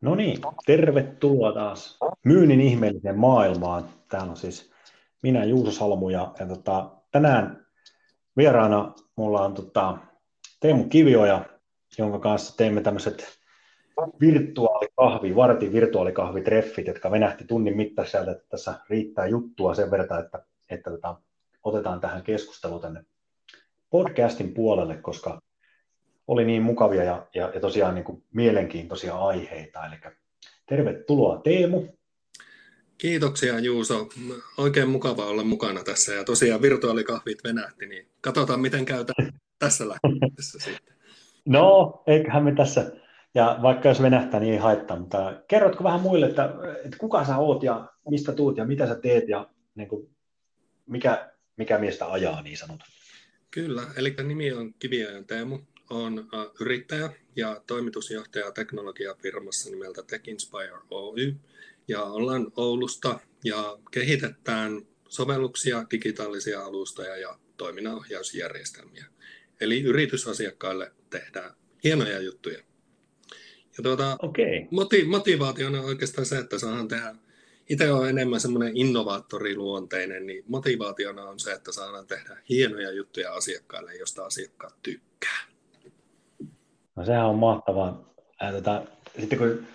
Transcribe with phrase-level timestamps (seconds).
[0.00, 3.84] No niin, tervetuloa taas myynnin ihmeelliseen maailmaan.
[4.08, 4.70] Täällä on siis
[5.22, 7.66] minä Juuso Salmu ja, ja tota, tänään
[8.36, 9.98] vieraana mulla on tota,
[10.60, 11.44] Teemu Kivioja,
[11.98, 13.38] jonka kanssa teemme tämmöiset
[14.20, 20.90] virtuaalikahvi, vartin virtuaalikahvitreffit, jotka venähti tunnin mittaisia, että tässä riittää juttua sen verran, että, että
[20.90, 21.16] tota,
[21.64, 23.04] otetaan tähän keskustelu tänne
[23.90, 25.40] podcastin puolelle, koska
[26.28, 29.86] oli niin mukavia ja, ja, ja tosiaan niin kuin mielenkiintoisia aiheita.
[29.86, 29.96] Eli
[30.66, 31.86] tervetuloa Teemu.
[32.98, 34.08] Kiitoksia Juuso.
[34.58, 39.04] Oikein mukava olla mukana tässä ja tosiaan virtuaalikahvit venähti, niin katsotaan miten käy
[39.58, 40.94] tässä lähteessä sitten.
[41.44, 42.92] No, eiköhän me tässä,
[43.34, 47.36] ja vaikka jos venähtää, niin ei haittaa, mutta kerrotko vähän muille, että, että kuka sä
[47.36, 50.08] oot ja mistä tuut ja mitä sä teet ja niin kuin,
[50.86, 52.84] mikä, mikä miestä ajaa niin sanottu?
[53.50, 55.58] Kyllä, eli nimi on Kiviajan Teemu
[55.90, 56.28] on
[56.60, 61.34] yrittäjä ja toimitusjohtaja teknologiafirmassa nimeltä TechInspire Oy.
[61.88, 69.04] Ja ollaan Oulusta ja kehitetään sovelluksia, digitaalisia alustoja ja toiminnanohjausjärjestelmiä.
[69.60, 72.58] Eli yritysasiakkaille tehdään hienoja juttuja.
[73.78, 74.66] Ja tuota, okay.
[74.70, 77.14] moti- motivaationa on oikeastaan se, että saadaan tehdä
[77.68, 83.94] itse olen enemmän semmoinen innovaattoriluonteinen, niin motivaationa on se, että saadaan tehdä hienoja juttuja asiakkaille,
[83.94, 85.57] josta asiakkaat tykkää.
[86.98, 88.04] No sehän on mahtavaa.
[88.40, 88.82] Ää, tota,
[89.18, 89.66] sitten kun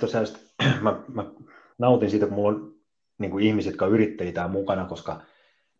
[0.00, 0.26] tosiaan,
[0.82, 1.24] mä, mä
[1.78, 2.74] nautin siitä, kun mulla on
[3.18, 5.22] niin kuin ihmiset, jotka on yrittäjiä mukana, koska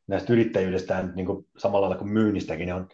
[0.06, 2.88] näistä yrittäjyydestä niin kuin samalla lailla kuin myynnistäkin, niin on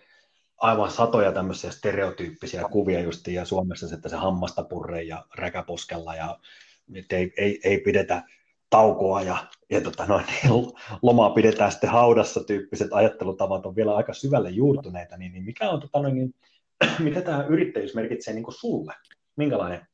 [0.56, 6.38] aivan satoja tämmöisiä stereotyyppisiä kuvia just ja Suomessa, että se hammasta purre ja räkäposkella ja
[6.94, 8.22] että ei, ei, ei pidetä
[8.70, 9.36] taukoa ja,
[9.70, 10.72] ja tota noin, niin
[11.02, 15.80] lomaa pidetään sitten haudassa tyyppiset ajattelutavat on vielä aika syvälle juurtuneita, niin, niin mikä on
[15.80, 16.34] tota noin, niin,
[16.98, 18.94] mitä tämä yrittäjyys merkitsee niin kuin sulle?
[19.36, 19.86] Minkälainen,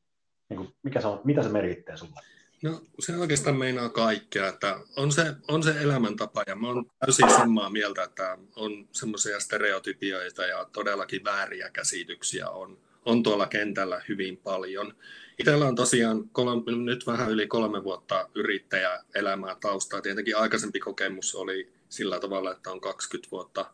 [0.49, 2.21] niin kuin, mikä se on, mitä se merkitsee sulle?
[2.63, 7.29] No se oikeastaan meinaa kaikkea, että on se, on se elämäntapa ja mä oon täysin
[7.29, 14.37] samaa mieltä, että on semmoisia stereotypioita ja todellakin vääriä käsityksiä on, on tuolla kentällä hyvin
[14.37, 14.93] paljon.
[15.39, 20.01] Itsellä on tosiaan kolme, nyt vähän yli kolme vuotta yrittäjäelämää taustaa.
[20.01, 23.65] Tietenkin aikaisempi kokemus oli sillä tavalla, että on 20 vuotta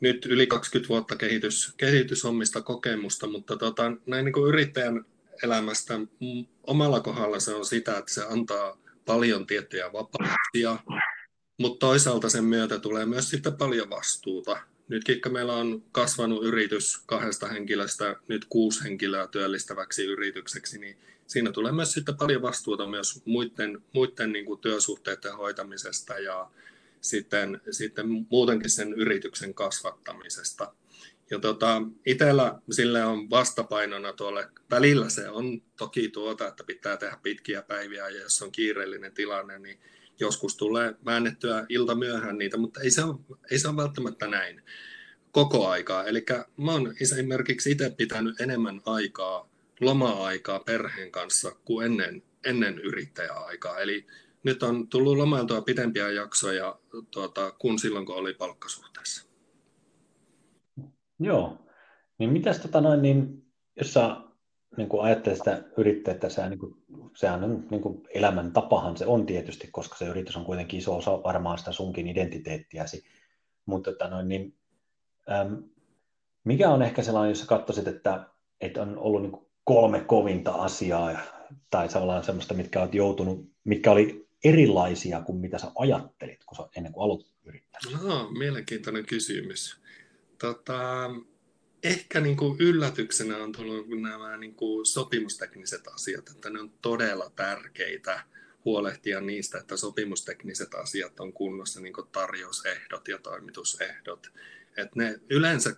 [0.00, 5.04] nyt yli 20 vuotta kehitys, kehityshommista kokemusta, mutta tota, näin niin kuin yrittäjän
[5.42, 5.94] elämästä
[6.66, 10.78] omalla kohdalla se on sitä, että se antaa paljon tiettyjä vapauksia,
[11.58, 14.60] mutta toisaalta sen myötä tulee myös sitten paljon vastuuta.
[14.88, 21.72] Nytkin meillä on kasvanut yritys kahdesta henkilöstä nyt kuusi henkilöä työllistäväksi yritykseksi, niin siinä tulee
[21.72, 26.50] myös sitten paljon vastuuta myös muiden, muiden niin kuin työsuhteiden hoitamisesta ja
[27.00, 30.74] sitten, sitten muutenkin sen yrityksen kasvattamisesta.
[31.30, 37.18] Ja tota, itsellä sille on vastapainona tuolle, välillä se on toki tuota, että pitää tehdä
[37.22, 39.80] pitkiä päiviä ja jos on kiireellinen tilanne, niin
[40.20, 43.14] joskus tulee väännettyä ilta myöhään niitä, mutta ei se ole,
[43.50, 44.62] ei se ole välttämättä näin
[45.30, 46.04] koko aikaa.
[46.04, 46.24] Eli
[46.56, 53.78] mä oon esimerkiksi itse pitänyt enemmän aikaa, loma-aikaa perheen kanssa kuin ennen, ennen yrittäjäaikaa.
[53.78, 54.06] Eli
[54.44, 56.78] nyt on tullut lomailtua pidempiä jaksoja
[57.10, 59.28] tuota, kuin silloin, kun oli palkkasuhteessa.
[61.20, 61.58] Joo.
[62.18, 63.42] Niin mitäs tota noin, niin,
[63.76, 64.16] jos sä
[64.76, 66.74] niin kuin ajattelet sitä yrittäjää, sehän, niin kuin,
[67.16, 71.22] sehän on niin kuin elämäntapahan se on tietysti, koska se yritys on kuitenkin iso osa
[71.22, 73.04] varmaan sitä sunkin identiteettiäsi.
[73.66, 74.54] Mutta tota noin, niin,
[75.30, 75.62] äm,
[76.44, 78.26] mikä on ehkä sellainen, jos sä katsoisit, että,
[78.60, 81.18] että on ollut niin kolme kovinta asiaa,
[81.70, 86.68] tai tavallaan semmoista, mitkä olet joutunut, mitkä oli erilaisia kuin mitä sä ajattelit kun sä,
[86.76, 87.80] ennen kuin aloitit yrittää?
[88.02, 89.80] No, mielenkiintoinen kysymys.
[90.38, 91.10] Tota,
[91.82, 97.30] ehkä niin kuin yllätyksenä on tullut nämä niin kuin sopimustekniset asiat, että ne on todella
[97.36, 98.24] tärkeitä
[98.64, 104.32] huolehtia niistä, että sopimustekniset asiat on kunnossa, niin kuin tarjousehdot ja toimitusehdot.
[104.76, 105.76] Et ne yleensä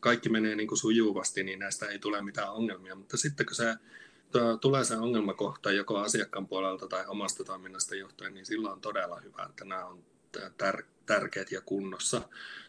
[0.00, 3.74] kaikki menee niin kuin sujuvasti, niin näistä ei tule mitään ongelmia, mutta sitten kun se
[4.60, 9.46] tulee se ongelmakohta joko asiakkaan puolelta tai omasta toiminnasta johtuen, niin silloin on todella hyvä,
[9.50, 10.04] että nämä on
[10.38, 12.22] tär- tärkeät ja kunnossa.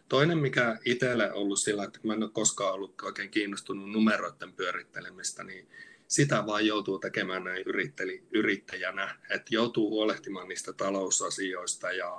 [0.08, 4.52] Toinen, mikä itselle on ollut sillä, että mä en ole koskaan ollut oikein kiinnostunut numeroiden
[4.52, 5.68] pyörittelemistä, niin
[6.08, 7.64] sitä vaan joutuu tekemään näin
[8.32, 12.12] yrittäjänä, että joutuu huolehtimaan niistä talousasioista ja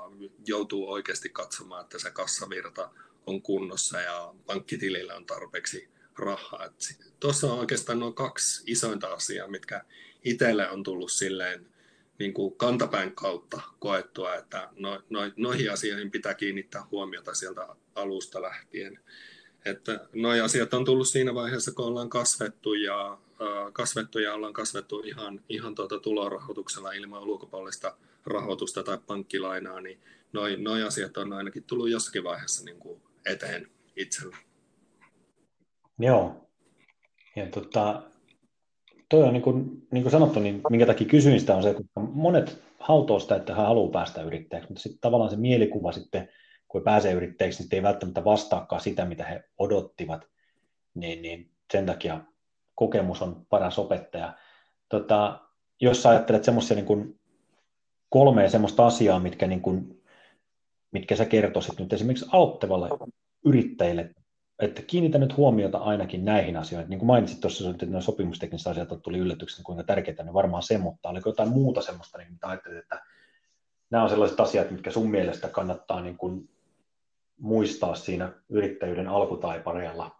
[0.45, 2.89] joutuu oikeasti katsomaan, että se kassavirta
[3.25, 6.69] on kunnossa ja pankkitilillä on tarpeeksi rahaa.
[7.19, 9.83] Tuossa on oikeastaan noin kaksi isointa asiaa, mitkä
[10.23, 11.65] itselle on tullut silleen
[12.19, 18.41] niin kuin kantapään kautta koettua, että no, no, noihin asioihin pitää kiinnittää huomiota sieltä alusta
[18.41, 18.99] lähtien.
[19.65, 23.17] Että noi asiat on tullut siinä vaiheessa, kun ollaan kasvettu ja,
[23.73, 29.99] kasvettu ja ollaan kasvettu ihan, ihan tuota tulorahoituksella ilman ulkopuolista rahoitusta tai pankkilainaa, niin
[30.33, 34.37] noi, noi asiat on ainakin tullut jossakin vaiheessa niin kuin eteen itsellä.
[35.99, 36.49] Joo.
[37.35, 38.03] Ja tota,
[39.09, 41.83] toi on niin kuin, niin kuin sanottu, niin minkä takia kysyin sitä on se, että
[41.95, 46.29] monet hautoo sitä, että hän haluaa päästä yrittäjäksi, mutta sitten tavallaan se mielikuva sitten,
[46.67, 50.27] kun pääsee yrittäjäksi, niin ei välttämättä vastaakaan sitä, mitä he odottivat,
[50.93, 52.21] niin, niin sen takia
[52.75, 54.33] kokemus on paras opettaja.
[54.89, 55.39] Tota,
[55.81, 57.19] jos sä ajattelet semmoisia niin kuin
[58.09, 60.03] kolmea semmoista asiaa, mitkä, niin kuin,
[60.91, 62.89] mitkä sä kertoisit nyt esimerkiksi auttavalle
[63.45, 64.09] yrittäjille,
[64.59, 66.89] että kiinnitä nyt huomiota ainakin näihin asioihin.
[66.89, 70.77] Niin kuin mainitsit tuossa, että nuo sopimustekniset asiat tuli yllätyksen, kuinka tärkeitä ne varmaan se,
[70.77, 73.03] mutta oliko jotain muuta semmoista, niin mitä ajattelit, että
[73.89, 76.49] nämä on sellaiset asiat, mitkä sun mielestä kannattaa niin kuin
[77.37, 80.15] muistaa siinä yrittäjyyden alkutaipareella,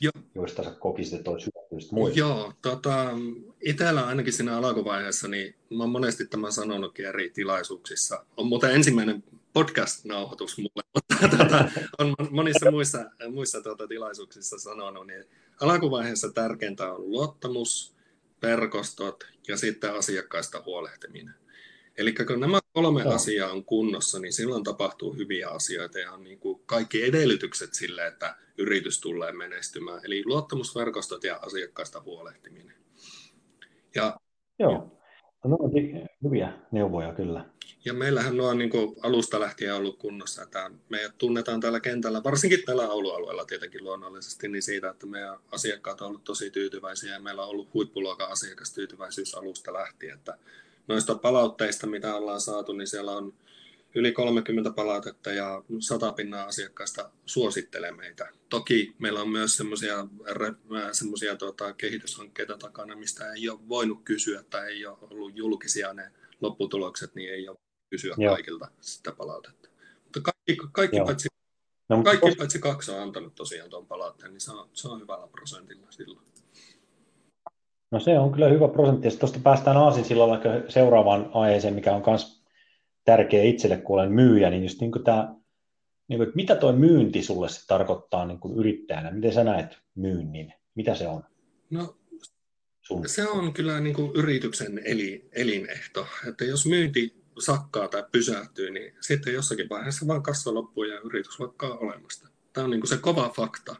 [0.00, 0.10] jo.
[0.34, 3.10] joista sä kokisit, että olisi hyvä Joo, tota,
[3.60, 8.24] itsellä ainakin siinä alkuvaiheessa, niin mä oon monesti tämän sanonutkin eri tilaisuuksissa.
[8.36, 15.24] On muuten ensimmäinen podcast-nauhoitus mulle, mutta tuota, on monissa muissa, muissa tuota, tilaisuuksissa sanonut, niin
[15.60, 17.94] alkuvaiheessa tärkeintä on luottamus,
[18.42, 21.34] verkostot ja sitten asiakkaista huolehtiminen.
[21.98, 23.10] Eli kun nämä kolme no.
[23.10, 28.06] asiaa on kunnossa, niin silloin tapahtuu hyviä asioita ja on niin kuin kaikki edellytykset sille,
[28.06, 30.00] että yritys tulee menestymään.
[30.04, 32.76] Eli luottamusverkostot ja asiakkaista huolehtiminen.
[33.94, 34.16] Ja,
[34.58, 35.00] Joo,
[35.44, 35.70] no, on
[36.24, 37.49] hyviä neuvoja kyllä.
[37.84, 42.24] Ja meillähän nuo on niin kuin alusta lähtien ollut kunnossa, että me tunnetaan täällä kentällä,
[42.24, 47.20] varsinkin tällä Oulu-alueella tietenkin luonnollisesti, niin siitä, että meidän asiakkaat ovat olleet tosi tyytyväisiä ja
[47.20, 50.38] meillä on ollut huippuluokan asiakastyytyväisyys alusta lähtien, että
[50.88, 53.34] noista palautteista, mitä ollaan saatu, niin siellä on
[53.94, 58.28] yli 30 palautetta ja 100 pinnaa asiakkaista suosittelee meitä.
[58.48, 59.56] Toki meillä on myös
[60.92, 66.12] semmoisia tuota, kehityshankkeita takana, mistä ei ole voinut kysyä tai ei ole ollut julkisia ne
[66.40, 67.56] lopputulokset, niin ei ole
[67.90, 68.34] kysyä Joo.
[68.34, 69.68] kaikilta sitä palautetta.
[70.04, 71.28] Mutta kaikki, kaikki, paitsi,
[71.88, 72.36] no, kaikki tos...
[72.36, 76.26] paitsi kaksi on antanut tosiaan tuon palautteen, niin se on, se on hyvällä prosentilla silloin.
[77.90, 79.06] No se on kyllä hyvä prosentti.
[79.06, 82.44] Ja tuosta päästään aasin silloin seuraavaan aiheeseen, mikä on myös
[83.04, 85.34] tärkeä itselle, kun olen myyjä, niin just niin kuin tämä,
[86.08, 89.10] niin kuin, että mitä tuo myynti sulle se tarkoittaa niin kuin yrittäjänä?
[89.10, 90.54] Miten sä näet myynnin?
[90.74, 91.24] Mitä se on?
[91.70, 91.96] No
[92.82, 93.08] sun?
[93.08, 96.06] Se on kyllä niin kuin yrityksen eli, elinehto.
[96.28, 101.40] Että jos myynti sakkaa tai pysähtyy, niin sitten jossakin vaiheessa vaan kassa loppuu ja yritys
[101.40, 102.28] lakkaa olemasta.
[102.52, 103.76] Tämä on niin kuin se kova fakta.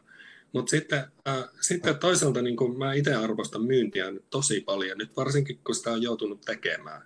[0.53, 5.15] Mutta sitten, äh, sitten toisaalta niin kuin mä itse arvostan myyntiä nyt tosi paljon, nyt
[5.17, 7.01] varsinkin kun sitä on joutunut tekemään,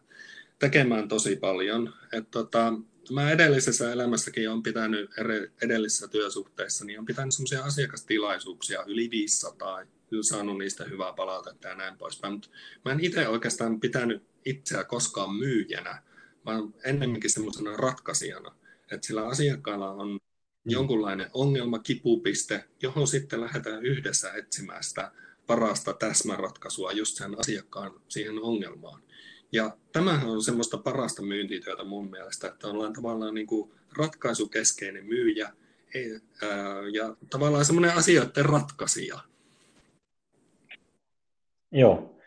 [0.60, 1.94] tekemään tosi paljon.
[2.13, 2.74] Et tota,
[3.12, 5.10] mä edellisessä elämässäkin on pitänyt
[5.62, 9.84] edellisissä työsuhteissa, niin on pitänyt semmoisia asiakastilaisuuksia yli 500,
[10.22, 12.34] saanut niistä hyvää palautetta ja näin poispäin.
[12.34, 12.50] Mutta
[12.86, 16.04] mä en itse oikeastaan pitänyt itseä koskaan myyjänä,
[16.46, 18.56] vaan ennemminkin semmoisena ratkaisijana.
[18.92, 20.20] Että sillä asiakkaalla on
[20.66, 25.12] jonkunlainen ongelma, kipupiste, johon sitten lähdetään yhdessä etsimään sitä
[25.48, 29.02] parasta täsmäratkaisua just sen asiakkaan siihen ongelmaan.
[29.52, 35.54] Ja tämähän on semmoista parasta myyntityötä mun mielestä, että ollaan tavallaan niin kuin ratkaisukeskeinen myyjä
[36.94, 39.20] ja tavallaan semmoinen asioiden ratkaisija.
[41.72, 42.20] Joo,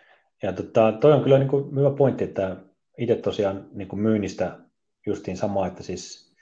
[0.42, 2.56] ja tota, toi on kyllä niin kuin hyvä pointti, että
[2.98, 4.58] itse tosiaan niin kuin myynnistä
[5.06, 6.34] justiin sama, että siis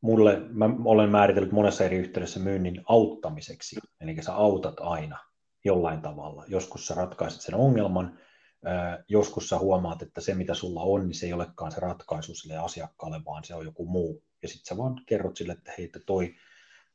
[0.00, 5.18] mulle, mä olen määritellyt monessa eri yhteydessä myynnin auttamiseksi, eli sä autat aina
[5.64, 6.44] jollain tavalla.
[6.48, 8.18] Joskus sä ratkaiset sen ongelman,
[9.08, 12.56] joskus sä huomaat, että se mitä sulla on, niin se ei olekaan se ratkaisu sille
[12.56, 14.22] asiakkaalle, vaan se on joku muu.
[14.42, 16.34] Ja sitten sä vaan kerrot sille, että hei, että toi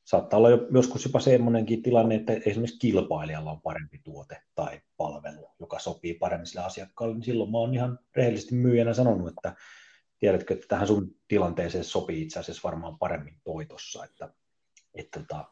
[0.06, 5.50] saattaa olla jo, joskus jopa semmoinenkin tilanne, että esimerkiksi kilpailijalla on parempi tuote tai palvelu,
[5.60, 9.56] joka sopii paremmin sille asiakkaalle, niin silloin mä oon ihan rehellisesti myyjänä sanonut, että
[10.20, 14.34] tiedätkö, että tähän sun tilanteeseen sopii itse asiassa varmaan paremmin toi tossa, että,
[14.94, 15.46] että tota,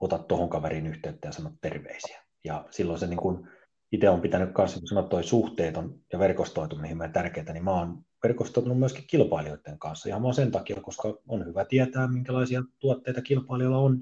[0.00, 2.22] otat tuohon kaverin yhteyttä ja sanot terveisiä.
[2.44, 3.48] Ja silloin se niin kun,
[3.92, 7.70] itse on pitänyt kanssa, kun sanot, toi suhteet on, ja verkostoituminen on tärkeää, niin mä
[7.70, 10.08] oon verkostoitunut myöskin kilpailijoiden kanssa.
[10.08, 14.00] Ja mä sen takia, koska on hyvä tietää, minkälaisia tuotteita kilpailijoilla on.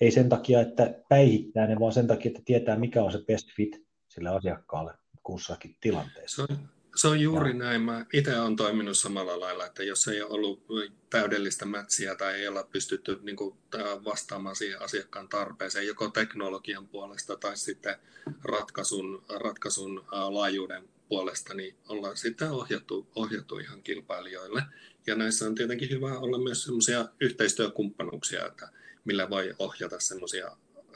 [0.00, 3.48] Ei sen takia, että päihittää ne, vaan sen takia, että tietää, mikä on se best
[3.56, 6.46] fit sille asiakkaalle kussakin tilanteessa.
[6.46, 6.58] Se on,
[6.98, 7.56] se on juuri ja.
[7.56, 7.82] näin.
[7.82, 10.66] Mä itse olen toiminut samalla lailla, että jos ei ole ollut
[11.10, 13.56] täydellistä mätsiä tai ei olla pystytty niin kuin,
[14.04, 17.96] vastaamaan siihen asiakkaan tarpeeseen, joko teknologian puolesta tai sitten
[18.44, 24.62] ratkaisun, ratkaisun laajuuden puolesta, niin ollaan sitten ohjattu, ohjattu ihan kilpailijoille.
[25.06, 28.68] Ja näissä on tietenkin hyvä olla myös sellaisia yhteistyökumppanuuksia, että
[29.04, 29.96] millä voi ohjata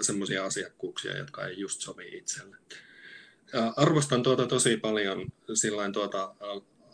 [0.00, 2.56] semmoisia asiakkuuksia, jotka ei just sovi itselle.
[3.76, 6.35] Arvostan tuota tosi paljon sillain tuota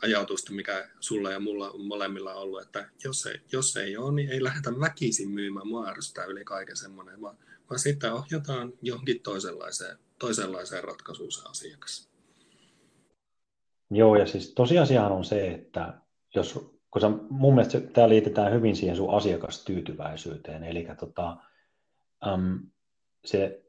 [0.03, 4.31] ajatusta, mikä sulla ja mulla molemmilla on ollut, että jos ei, jos ei ole, niin
[4.31, 5.69] ei lähdetä väkisin myymään.
[5.69, 5.95] Mua
[6.29, 7.37] yli kaiken semmoinen, vaan,
[7.71, 12.09] vaan sitten ohjataan johonkin toisenlaiseen, toisenlaiseen ratkaisuun se asiakas.
[13.91, 15.95] Joo, ja siis tosiasiahan on se, että
[16.35, 16.53] jos,
[16.91, 21.37] kun sä, mun mielestä tämä liitetään hyvin siihen sun asiakastyytyväisyyteen, eli tota,
[22.27, 22.61] äm,
[23.25, 23.63] se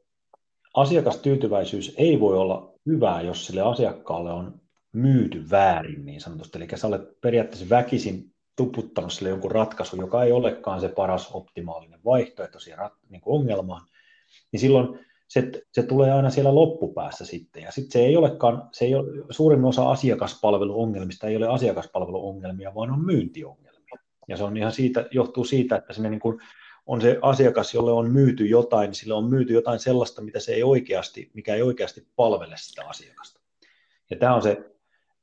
[0.74, 4.60] asiakastyytyväisyys ei voi olla hyvää, jos sille asiakkaalle on
[4.92, 6.58] myyty väärin niin sanotusti.
[6.58, 12.00] Eli sä olet periaatteessa väkisin tuputtanut sille jonkun ratkaisu, joka ei olekaan se paras optimaalinen
[12.04, 13.82] vaihtoehto siihen niin ongelmaan,
[14.52, 17.62] niin silloin se, se tulee aina siellä loppupäässä sitten.
[17.62, 22.90] Ja sitten se ei olekaan, se ei ole, suurin osa asiakaspalveluongelmista ei ole asiakaspalveluongelmia, vaan
[22.90, 23.98] on myyntiongelmia.
[24.28, 26.40] Ja se on ihan siitä, johtuu siitä, että sinne niin kuin
[26.90, 30.52] on se asiakas, jolle on myyty jotain, niin sille on myyty jotain sellaista, mitä se
[30.52, 33.40] ei oikeasti, mikä ei oikeasti palvele sitä asiakasta.
[34.10, 34.70] Ja tämä on se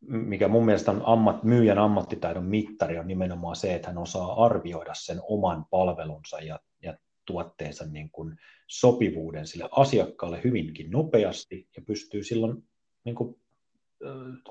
[0.07, 4.93] mikä mun mielestä on ammat, myyjän ammattitaidon mittari, on nimenomaan se, että hän osaa arvioida
[4.93, 8.36] sen oman palvelunsa ja, ja tuotteensa niin kuin
[8.67, 12.63] sopivuuden sille asiakkaalle hyvinkin nopeasti ja pystyy silloin
[13.03, 13.36] niin kuin,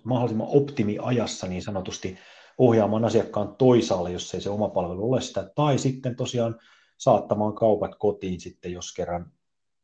[0.04, 2.18] mahdollisimman optimiajassa niin sanotusti
[2.58, 6.60] ohjaamaan asiakkaan toisaalle, jos ei se oma palvelu ole sitä, tai sitten tosiaan
[6.98, 9.32] saattamaan kaupat kotiin sitten, jos kerran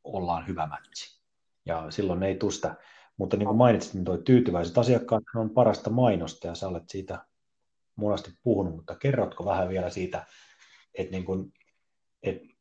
[0.05, 1.23] ollaan hyvä mätsi.
[1.67, 2.75] Ja silloin ei tule sitä.
[3.17, 7.27] Mutta niin kuin mainitsit, niin tuo tyytyväiset asiakkaat on parasta mainosta ja sä olet siitä
[7.97, 10.27] monesti puhunut, mutta kerrotko vähän vielä siitä,
[10.95, 11.53] että, niin kuin,
[12.23, 12.53] että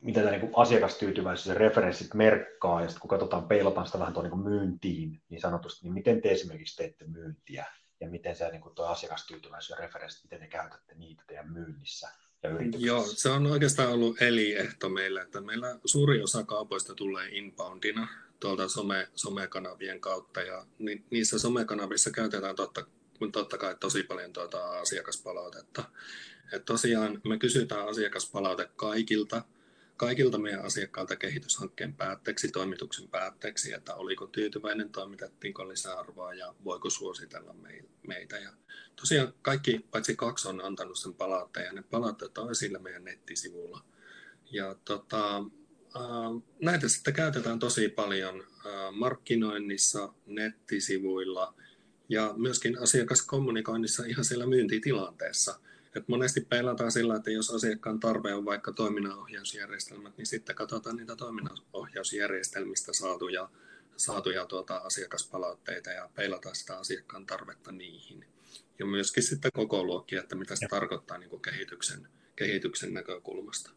[0.00, 4.30] mitä tämä niin asiakastyytyväisyys ja referenssit merkkaa, ja sitten kun katsotaan, peilataan sitä vähän tuon
[4.30, 7.66] niin myyntiin niin sanotusti, niin miten te esimerkiksi teette myyntiä,
[8.00, 12.08] ja miten se niin tuo asiakastyytyväisyys ja referenssit, miten te käytätte niitä teidän myynnissä
[12.42, 12.86] ja yrityksissä?
[12.86, 18.08] Joo, se on oikeastaan ollut eliehto meillä, että meillä suuri osa kaupoista tulee inboundina,
[18.40, 22.86] tuolta some, somekanavien kautta ja ni, niissä somekanavissa käytetään totta,
[23.32, 25.84] totta kai tosi paljon tuota asiakaspalautetta.
[26.52, 29.42] Et tosiaan me kysytään asiakaspalaute kaikilta,
[30.00, 37.54] kaikilta meidän asiakkailta kehityshankkeen päätteeksi, toimituksen päätteeksi, että oliko tyytyväinen, toimitettiinko lisäarvoa ja voiko suositella
[38.06, 38.38] meitä.
[38.38, 38.52] Ja
[38.96, 43.84] tosiaan kaikki paitsi kaksi on antanut sen palautteen ja ne palautteet on esillä meidän nettisivulla.
[44.50, 45.44] Ja tota,
[46.62, 48.46] näitä sitten käytetään tosi paljon
[48.92, 51.54] markkinoinnissa, nettisivuilla
[52.08, 55.60] ja myöskin asiakaskommunikoinnissa ihan siellä myyntitilanteessa.
[55.96, 61.16] Et monesti peilataan sillä, että jos asiakkaan tarve on vaikka toiminnanohjausjärjestelmät, niin sitten katsotaan niitä
[61.16, 63.48] toiminnanohjausjärjestelmistä saatuja,
[63.96, 68.24] saatuja tuota asiakaspalautteita ja peilataan sitä asiakkaan tarvetta niihin.
[68.78, 73.70] Ja myöskin sitten koko luokkia, että mitä se tarkoittaa niin kuin kehityksen, kehityksen näkökulmasta.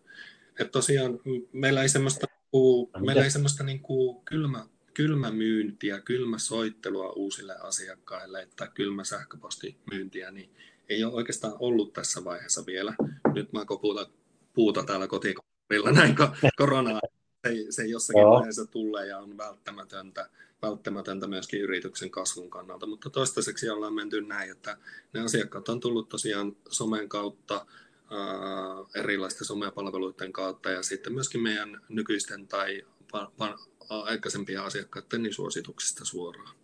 [0.59, 1.19] Et tosiaan
[1.51, 7.55] meillä ei semmoista, no, meillä ei semmoista niin kuin kylmä, kylmä myyntiä, kylmä soittelua uusille
[7.55, 10.55] asiakkaille tai kylmä sähköpostimyyntiä, niin
[10.89, 12.95] ei ole oikeastaan ollut tässä vaiheessa vielä.
[13.33, 14.05] Nyt mä koputan
[14.53, 16.15] puuta täällä kotikorilla näin
[16.57, 16.99] koronaa.
[17.47, 18.31] Se, se jossakin Joo.
[18.31, 20.29] vaiheessa tulee ja on välttämätöntä,
[20.61, 24.77] välttämätöntä myöskin yrityksen kasvun kannalta, mutta toistaiseksi ollaan menty näin, että
[25.13, 27.65] ne asiakkaat on tullut tosiaan somen kautta,
[28.95, 32.85] erilaisten somepalveluiden kautta ja sitten myöskin meidän nykyisten tai
[33.89, 36.55] aikaisempia asiakkaiden niin suosituksista suoraan.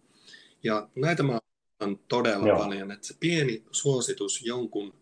[0.63, 1.39] Ja näitä mä
[2.07, 2.57] todella Joo.
[2.57, 4.93] paljon, että se pieni suositus jonkun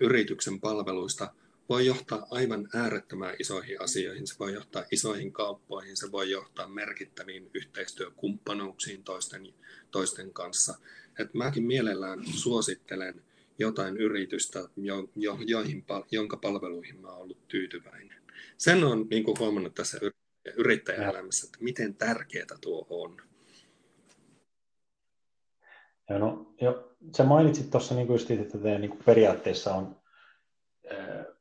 [0.00, 1.32] yrityksen palveluista
[1.68, 4.26] voi johtaa aivan äärettömän isoihin asioihin.
[4.26, 9.54] Se voi johtaa isoihin kauppoihin, se voi johtaa merkittäviin yhteistyökumppanuuksiin toisten,
[9.90, 10.78] toisten kanssa.
[11.18, 13.22] Et mäkin mielellään suosittelen
[13.58, 18.22] jotain yritystä, jo, jo, joihin, jonka palveluihin mä olen ollut tyytyväinen.
[18.56, 20.00] Sen on niin kuin huomannut tässä
[20.56, 23.25] yrittäjäelämässä, että miten tärkeää tuo on.
[26.08, 29.96] Ja no, jo, sä mainitsit tuossa, niin kuin että teidän niin periaatteessa on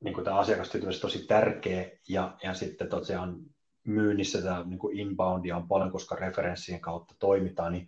[0.02, 3.38] niin tämä asiakastyytyväisyys tosi tärkeä, ja, ja sitten tosiaan
[3.84, 7.88] myynnissä tämä niin inboundia on paljon, koska referenssien kautta toimitaan, niin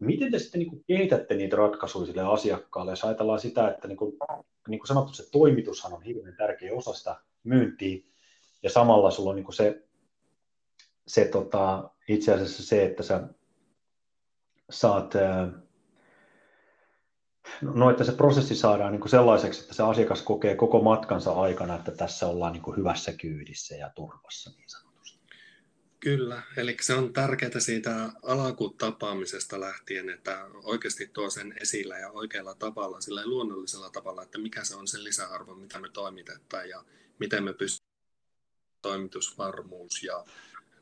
[0.00, 4.16] Miten te sitten niin kehitätte niitä ratkaisuja sille asiakkaalle, jos ajatellaan sitä, että niin kuin,
[4.68, 7.98] niin kuin sanottu, se toimitushan on hirveän tärkeä osa sitä myyntiä,
[8.62, 9.82] ja samalla sulla on niin kuin se,
[11.06, 13.28] se tota, itse asiassa se, että sä
[14.70, 15.14] saat,
[17.62, 21.76] no että se prosessi saadaan niin kuin sellaiseksi, että se asiakas kokee koko matkansa aikana,
[21.76, 25.20] että tässä ollaan niin kuin hyvässä kyydissä ja turvassa niin sanotusti.
[26.00, 32.54] Kyllä, eli se on tärkeää siitä alakutapaamisesta lähtien, että oikeasti tuo sen esillä ja oikealla
[32.54, 36.84] tavalla, sillä luonnollisella tavalla, että mikä se on se lisäarvo, mitä me toimitetaan ja
[37.18, 37.94] miten me pystymme
[38.82, 40.24] toimitusvarmuus ja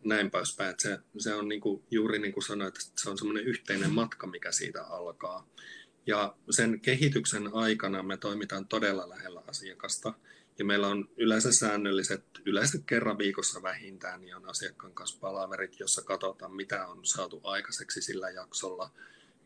[0.04, 0.70] näin poispäin.
[0.70, 3.92] Että se, se on niin kuin, juuri niin kuin sanoit, että se on semmoinen yhteinen
[3.92, 5.46] matka, mikä siitä alkaa.
[6.06, 10.14] Ja sen kehityksen aikana me toimitaan todella lähellä asiakasta.
[10.58, 16.02] Ja meillä on yleensä säännölliset, yleensä kerran viikossa vähintään, niin on asiakkaan kanssa palaverit, jossa
[16.02, 18.90] katsotaan, mitä on saatu aikaiseksi sillä jaksolla.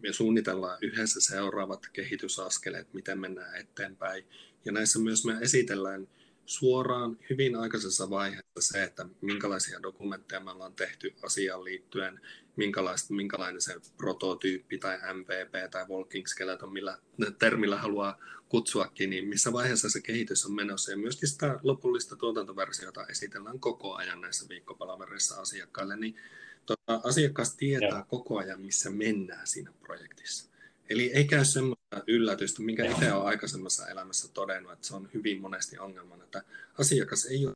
[0.02, 4.25] Me suunnitellaan yhdessä seuraavat kehitysaskeleet, miten mennään eteenpäin.
[4.64, 6.08] Ja näissä myös me esitellään
[6.46, 12.20] suoraan hyvin aikaisessa vaiheessa se, että minkälaisia dokumentteja me ollaan tehty asiaan liittyen,
[13.08, 16.98] minkälainen se prototyyppi tai MVP tai walking skeleton, millä
[17.38, 20.90] termillä haluaa kutsuakin, niin missä vaiheessa se kehitys on menossa.
[20.90, 26.16] Ja myöskin sitä lopullista tuotantoversiota esitellään koko ajan näissä viikkopalavereissa asiakkaille, niin
[26.66, 28.06] tota, asiakas tietää ja.
[28.08, 30.50] koko ajan, missä mennään siinä projektissa.
[30.90, 31.75] Eli ei käy semmoista
[32.07, 36.43] yllätystä, minkä itse olen aikaisemmassa elämässä todennut, että se on hyvin monesti ongelmana, että
[36.78, 37.55] asiakas ei ole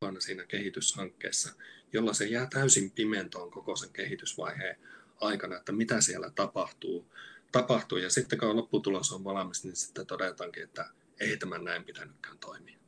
[0.00, 1.54] mukana siinä kehityshankkeessa,
[1.92, 4.76] jolla se jää täysin pimentoon koko sen kehitysvaiheen
[5.20, 7.06] aikana, että mitä siellä tapahtuu.
[7.52, 7.98] tapahtuu.
[7.98, 12.78] Ja sitten kun lopputulos on valmis, niin sitten todetaankin, että ei tämän näin pitänytkään toimia.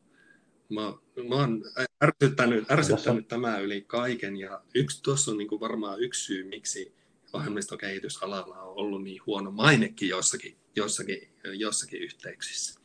[0.69, 0.81] Mä,
[1.29, 1.65] mä oon
[2.05, 6.95] ärsyttänyt, ärsyttänyt tämä yli kaiken ja yksi, tuossa on niin kuin varmaan yksi syy, miksi
[7.33, 11.19] ohjelmistokehitysalalla on ollut niin huono mainekin jossakin, jossakin,
[11.59, 12.81] jossakin yhteyksissä.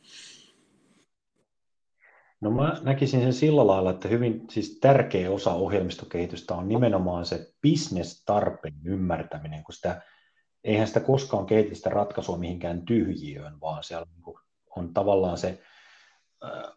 [2.40, 7.52] No mä näkisin sen sillä lailla, että hyvin siis tärkeä osa ohjelmistokehitystä on nimenomaan se
[7.62, 10.02] business-tarpeen ymmärtäminen, kun sitä,
[10.64, 14.40] eihän sitä koskaan kehitä ratkaisua mihinkään tyhjiöön, vaan siellä niinku
[14.76, 15.62] on tavallaan se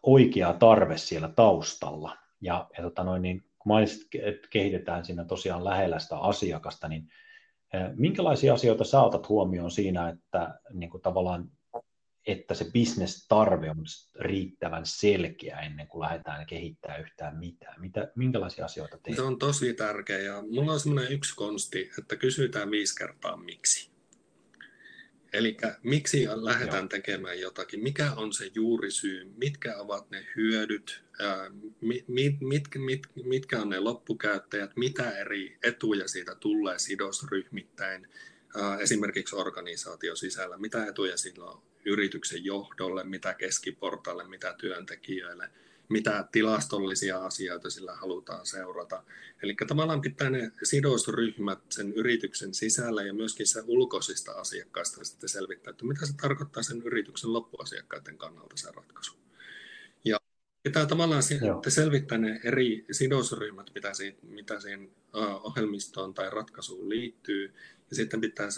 [0.02, 2.16] oikea tarve siellä taustalla.
[2.40, 7.08] Ja, ja tota noin, niin, kun mainitsit, että kehitetään siinä tosiaan lähellä sitä asiakasta, niin
[7.96, 11.48] minkälaisia asioita sä otat huomioon siinä, että niin kuin tavallaan
[12.26, 13.84] että se bisnestarve on
[14.20, 17.80] riittävän selkeä ennen kuin lähdetään kehittämään yhtään mitään.
[17.80, 19.16] Mitä, minkälaisia asioita teet?
[19.16, 23.91] Se on tosi tärkeä ja mulla on semmoinen yksi konsti, että kysytään viisi kertaa miksi.
[25.32, 26.88] Eli miksi lähdetään Joo.
[26.88, 27.82] tekemään jotakin?
[27.82, 29.32] Mikä on se juurisyy?
[29.36, 31.02] Mitkä ovat ne hyödyt?
[31.80, 34.76] Mit, mit, mit, mit, mitkä on ne loppukäyttäjät?
[34.76, 38.08] Mitä eri etuja siitä tulee sidosryhmittäin?
[38.80, 40.58] Esimerkiksi organisaation sisällä.
[40.58, 45.50] Mitä etuja sillä on yrityksen johdolle, mitä keskiportalle, mitä työntekijöille,
[45.92, 49.02] mitä tilastollisia asioita sillä halutaan seurata.
[49.42, 55.70] Eli tavallaan pitää ne sidosryhmät sen yrityksen sisällä ja myöskin se ulkoisista asiakkaista sitten selvittää,
[55.70, 59.16] että mitä se tarkoittaa sen yrityksen loppuasiakkaiden kannalta se ratkaisu.
[60.04, 60.18] Ja
[60.62, 61.62] pitää tavallaan Joo.
[61.68, 64.90] selvittää ne eri sidosryhmät, mitä, siihen, mitä siihen
[65.42, 67.54] ohjelmistoon tai ratkaisuun liittyy,
[67.90, 68.48] ja sitten pitää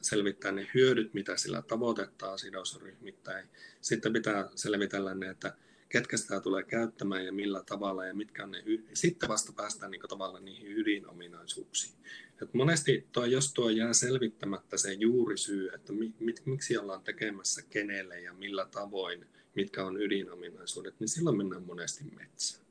[0.00, 3.48] selvittää ne hyödyt, mitä sillä tavoitetaan sidosryhmittäin.
[3.80, 5.56] Sitten pitää selvitellä ne, että
[5.92, 10.02] ketkä sitä tulee käyttämään ja millä tavalla ja mitkä on ne, sitten vasta päästään niin
[10.08, 11.94] tavallaan niihin ydinominaisuuksiin.
[12.42, 17.62] Et monesti tuo, jos tuo jää selvittämättä se juurisyy, että mi, mit, miksi ollaan tekemässä
[17.70, 22.66] kenelle ja millä tavoin, mitkä on ydinominaisuudet, niin silloin mennään monesti metsään.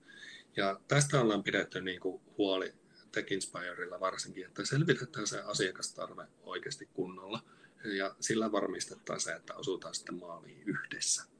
[0.56, 2.74] Ja tästä ollaan pidetty niin kuin huoli
[3.12, 7.44] TechInspirella varsinkin, että selvitetään se asiakastarve oikeasti kunnolla
[7.84, 11.31] ja sillä varmistetaan se, että osutaan sitten maaliin yhdessä.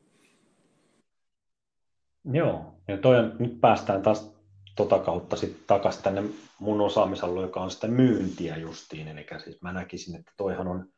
[2.26, 4.34] Joo, ja toi on, nyt päästään taas
[4.76, 6.24] tota kautta sitten takaisin tänne
[6.60, 10.90] mun osaamisalueen, joka on sitä myyntiä justiin, eli siis mä näkisin, että toihan on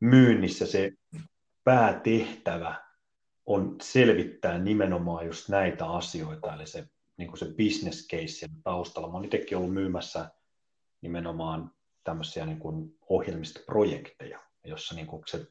[0.00, 0.92] myynnissä se
[1.64, 2.86] päätehtävä
[3.46, 9.08] on selvittää nimenomaan just näitä asioita, eli se niin kuin se business case taustalla.
[9.08, 10.30] Mä olen itsekin ollut myymässä
[11.00, 11.70] nimenomaan
[12.04, 15.46] tämmöisiä niin kuin ohjelmistoprojekteja, jossa niin kuin se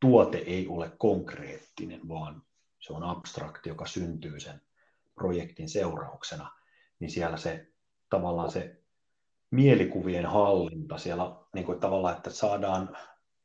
[0.00, 2.42] tuote ei ole konkreettinen, vaan
[2.80, 4.62] se on abstrakti, joka syntyy sen
[5.14, 6.52] projektin seurauksena,
[7.00, 7.66] niin siellä se
[8.10, 8.82] tavallaan se
[9.50, 12.96] mielikuvien hallinta siellä niin kuin tavallaan, että saadaan,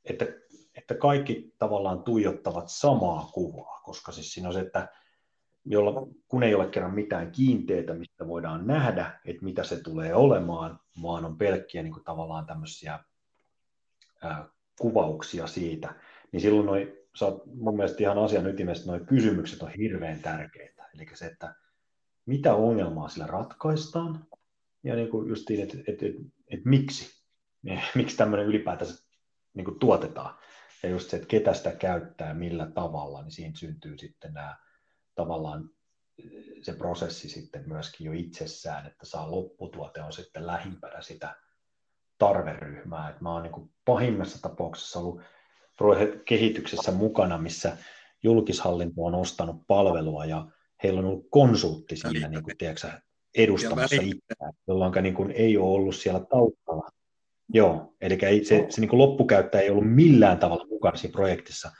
[0.05, 0.25] että,
[0.75, 4.87] että kaikki tavallaan tuijottavat samaa kuvaa, koska siis siinä on se, että
[5.65, 10.79] jolla, kun ei ole kerran mitään kiinteitä, mistä voidaan nähdä, että mitä se tulee olemaan,
[11.01, 12.99] vaan on pelkkiä niin kuin tavallaan tämmöisiä
[14.21, 15.95] ää, kuvauksia siitä,
[16.31, 20.89] niin silloin noi, sä oot mun mielestä ihan asian ytimessä, nuo kysymykset on hirveän tärkeitä.
[20.95, 21.55] Eli se, että
[22.25, 24.27] mitä ongelmaa sillä ratkaistaan,
[24.83, 26.15] ja niin kuin justiin, että et, et,
[26.47, 27.23] et, miksi,
[27.95, 29.07] miksi tämmöinen ylipäätänsä
[29.53, 30.39] niin kuin tuotetaan.
[30.83, 34.57] Ja just se, että ketä sitä käyttää, millä tavalla, niin siinä syntyy sitten nämä
[35.15, 35.69] tavallaan
[36.61, 41.35] se prosessi sitten myöskin jo itsessään, että saa lopputuote on sitten lähimpänä sitä
[42.17, 43.09] tarveryhmää.
[43.09, 45.21] Et mä oon niin pahimmassa tapauksessa ollut
[46.25, 47.77] kehityksessä mukana, missä
[48.23, 50.47] julkishallinto on ostanut palvelua ja
[50.83, 52.87] heillä on ollut konsultti siinä niin kuin, tiedätkö,
[53.37, 56.89] edustamassa itseään, jolloin niin kuin, ei ole ollut siellä taustalla.
[57.53, 61.71] Joo, eli ei, se, se niin kuin loppukäyttäjä ei ollut millään tavalla mukana siinä projektissa.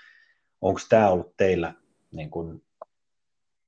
[0.62, 1.74] Onko tämä ollut teillä
[2.12, 2.62] niin kuin,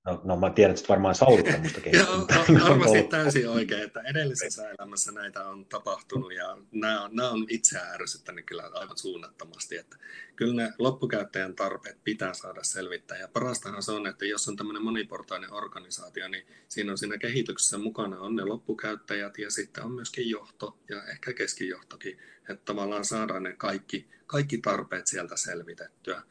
[0.05, 2.27] No, no mä tiedän, että varmaan Saulista musta Joo,
[2.69, 7.93] varmasti täysin oikein, että edellisessä elämässä näitä on tapahtunut ja nämä on, nämä on itseään
[7.93, 9.97] ärsyttänyt kyllä aivan suunnattomasti, että
[10.35, 13.17] kyllä ne loppukäyttäjän tarpeet pitää saada selvittää.
[13.17, 17.77] Ja parastahan se on, että jos on tämmöinen moniportainen organisaatio, niin siinä on siinä kehityksessä
[17.77, 23.43] mukana on ne loppukäyttäjät ja sitten on myöskin johto ja ehkä keskijohtokin, että tavallaan saadaan
[23.43, 26.21] ne kaikki, kaikki tarpeet sieltä selvitettyä.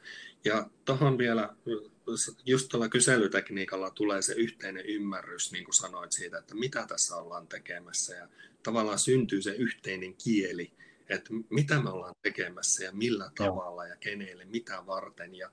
[0.44, 1.56] Ja tuohon vielä
[2.44, 7.46] just tuolla kyselytekniikalla tulee se yhteinen ymmärrys, niin kuin sanoit siitä, että mitä tässä ollaan
[7.46, 8.28] tekemässä ja
[8.62, 10.72] tavallaan syntyy se yhteinen kieli,
[11.08, 15.34] että mitä me ollaan tekemässä ja millä tavalla ja kenelle, mitä varten.
[15.34, 15.50] Ja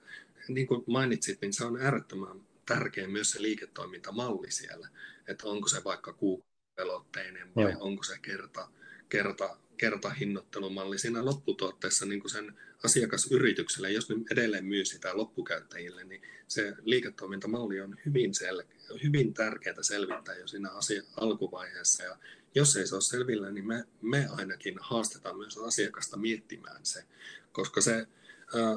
[0.48, 4.90] niin kuin mainitsit, niin se on äärettömän tärkeä myös se liiketoimintamalli siellä,
[5.28, 7.84] että onko se vaikka kuukausipelotteinen vai Joo.
[7.84, 8.70] onko se kerta,
[9.10, 16.22] kerta, kertahinnoittelumalli siinä lopputuotteessa niin kuin sen asiakasyritykselle, jos ne edelleen myy sitä loppukäyttäjille, niin
[16.48, 22.04] se liiketoimintamalli on hyvin, sel- hyvin tärkeää selvittää jo siinä asia- alkuvaiheessa.
[22.04, 22.18] Ja
[22.56, 27.04] jos ei se ole selvillä, niin me, me ainakin haastetaan myös asiakasta miettimään se,
[27.52, 28.08] koska se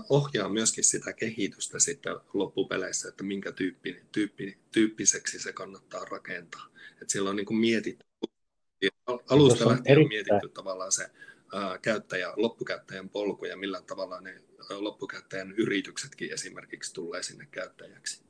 [0.09, 6.67] ohjaa myöskin sitä kehitystä sitten loppupeleissä, että minkä tyyppi, tyyppi, tyyppiseksi se kannattaa rakentaa.
[7.03, 8.05] Et siellä on niin mietitty,
[9.31, 11.11] alusta lähtien on mietitty tavallaan se
[11.83, 18.25] käyttäjä, loppukäyttäjän polku ja millä tavalla ne loppukäyttäjän yrityksetkin esimerkiksi tulee sinne käyttäjäksi.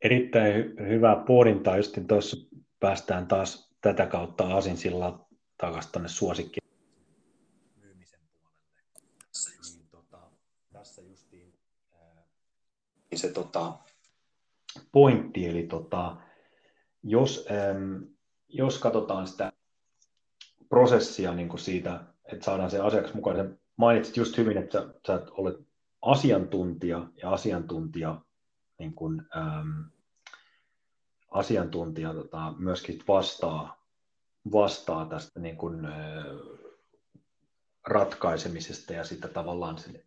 [0.00, 2.36] Erittäin hyvää pohdintaa, just tuossa
[2.80, 5.28] päästään taas tätä kautta Asinsilla
[5.58, 6.60] takaisin tuonne suosikki
[7.80, 8.68] myymisen puolelle.
[9.72, 10.18] Niin, tota,
[10.72, 11.54] tässä justiin
[11.92, 12.22] ää,
[13.14, 13.78] se tota,
[14.92, 16.16] pointti, eli tota,
[17.02, 18.06] jos, äm,
[18.48, 19.52] jos katsotaan sitä
[20.68, 22.00] prosessia niin kuin siitä,
[22.32, 23.36] että saadaan se asiakas mukaan.
[23.36, 25.56] Sä mainitsit just hyvin, että sä, sä olet
[26.02, 28.20] asiantuntija ja asiantuntija,
[28.78, 29.84] niin kuin, äm,
[31.30, 33.84] asiantuntija tota, myöskin vastaa,
[34.52, 36.24] vastaa tästä niin kuin, ä,
[37.86, 40.04] ratkaisemisesta ja sitä tavallaan sille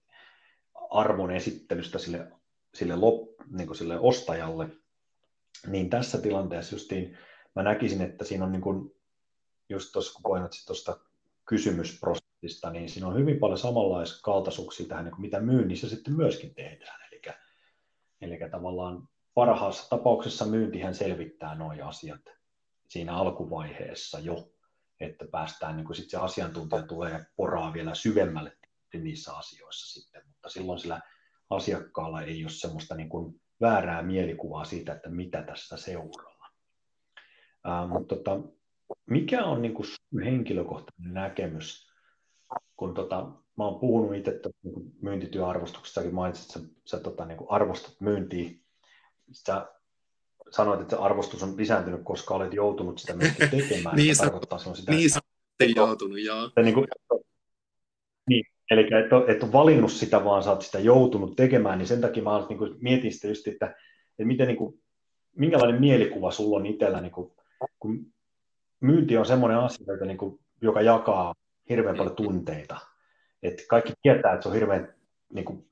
[0.91, 2.31] arvon esittelystä sille,
[2.75, 4.69] sille, lop, niin kuin sille ostajalle,
[5.67, 7.17] niin tässä tilanteessa justiin
[7.55, 8.91] mä näkisin, että siinä on niin kuin
[9.69, 10.99] just tuossa kun painat tuosta
[11.45, 16.55] kysymysprosessista, niin siinä on hyvin paljon samanlaisia kaltaisuuksia tähän, niin kuin mitä myynnissä sitten myöskin
[16.55, 16.99] tehdään.
[17.11, 17.21] Eli,
[18.21, 22.21] eli tavallaan parhaassa tapauksessa myyntihän selvittää nuo asiat
[22.89, 24.53] siinä alkuvaiheessa jo,
[24.99, 28.57] että päästään, niin kuin sitten se asiantuntija tulee poraa vielä syvemmälle
[28.93, 31.01] niissä asioissa sitten, mutta silloin sillä
[31.49, 36.49] asiakkaalla ei ole semmoista niin kuin väärää mielikuvaa siitä, että mitä tässä seuraa.
[37.63, 38.39] Ää, mutta tota,
[39.09, 39.87] mikä on niin kuin
[40.25, 41.91] henkilökohtainen näkemys,
[42.75, 48.01] kun tota, mä oon puhunut itse niin myyntityöarvostuksestakin, mainitsit, että sä, sä tota, niin arvostat
[48.01, 48.51] myyntiä,
[49.31, 49.67] sä
[50.49, 53.95] sanoit, että se arvostus on lisääntynyt, koska olet joutunut sitä myöskin tekemään.
[53.97, 55.09] niin, se tarkoittaa sinun sitä, niin
[55.59, 56.45] että, joutunut, joo.
[56.45, 56.87] Että, niin, kuin,
[58.29, 61.87] niin, eli et ole, et ole valinnut sitä, vaan sä oot sitä joutunut tekemään, niin
[61.87, 63.65] sen takia mä niin kuin, mietin sitä just, että,
[64.09, 64.81] että miten, niin kuin,
[65.35, 67.31] minkälainen mielikuva sulla on itsellä, niin kuin,
[67.79, 68.05] kun
[68.79, 71.33] myynti on semmoinen asia, joka, niin kuin, joka jakaa
[71.69, 72.77] hirveän paljon tunteita.
[73.43, 74.93] Et kaikki tietää, että se on hirveän,
[75.33, 75.71] niin kuin,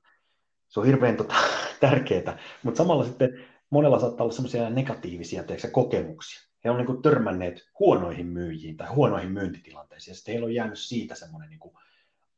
[0.68, 1.34] se on hirveän tota,
[1.80, 6.50] tärkeää, mutta samalla sitten monella saattaa olla semmoisia negatiivisia teeksä, kokemuksia.
[6.64, 10.78] He on niin kuin, törmänneet huonoihin myyjiin tai huonoihin myyntitilanteisiin, ja sitten heillä on jäänyt
[10.78, 11.74] siitä semmoinen niin kuin,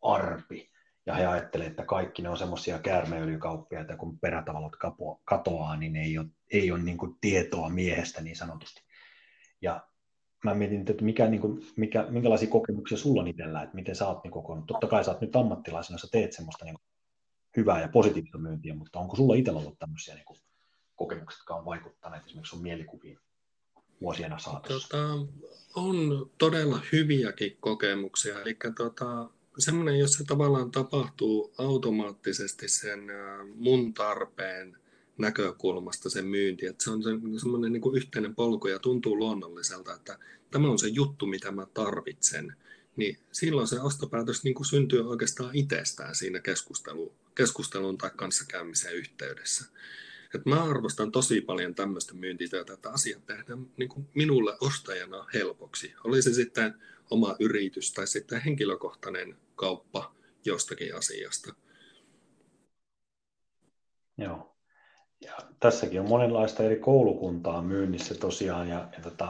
[0.03, 0.73] arpi,
[1.07, 4.77] ja he ajattelevat, että kaikki ne on semmoisia käärmeöljykauppiaita, kun perätavalot
[5.25, 8.83] katoaa, niin ei ole, ei ole niin kuin tietoa miehestä niin sanotusti.
[9.61, 9.87] Ja
[10.45, 14.09] mä mietin, että mikä, niin kuin, mikä, minkälaisia kokemuksia sulla on itsellä, että miten sä
[14.09, 14.67] oot niin kokonut.
[14.67, 16.79] Totta kai sä oot nyt ammattilaisena, sä teet semmoista niin
[17.57, 20.43] hyvää ja positiivista myyntiä, mutta onko sulla itsellä ollut tämmöisiä niin
[20.97, 23.19] kokemuksia, jotka on vaikuttaneet esimerkiksi sun mielikuviin
[24.01, 24.89] vuosien saatossa?
[24.89, 25.13] Tota,
[25.75, 33.01] on todella hyviäkin kokemuksia, eli tota, semmoinen, jos se tavallaan tapahtuu automaattisesti sen
[33.55, 34.77] mun tarpeen
[35.19, 37.03] näkökulmasta se myynti, että se on
[37.41, 40.19] semmoinen niin kuin yhteinen polku ja tuntuu luonnolliselta, että
[40.51, 42.57] tämä on se juttu, mitä mä tarvitsen,
[42.97, 49.65] niin silloin se ostopäätös niin kuin syntyy oikeastaan itsestään siinä keskustelu, keskustelun tai kanssakäymisen yhteydessä.
[50.35, 55.95] Et mä arvostan tosi paljon tämmöistä myyntityötä, että asiat tehdään niin kuin minulle ostajana helpoksi.
[56.05, 56.75] Oli se sitten
[57.13, 61.55] oma yritys tai sitten henkilökohtainen kauppa jostakin asiasta.
[64.19, 64.57] Joo.
[65.21, 69.27] ja tässäkin on monenlaista eri koulukuntaa myynnissä tosiaan, ja, ja tota,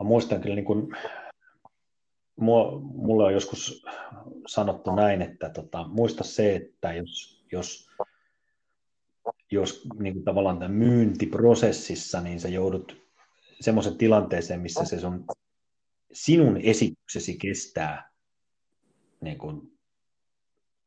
[0.00, 0.96] mä muistan kyllä niin kuin,
[2.36, 3.86] mulle on joskus
[4.46, 7.90] sanottu näin, että tota, muista se, että jos, jos,
[9.50, 12.96] jos niin kuin tavallaan tämän myyntiprosessissa, niin sä joudut
[13.60, 15.24] semmoisen tilanteeseen, missä se sun,
[16.12, 18.10] sinun esityksesi kestää
[19.20, 19.78] niin kuin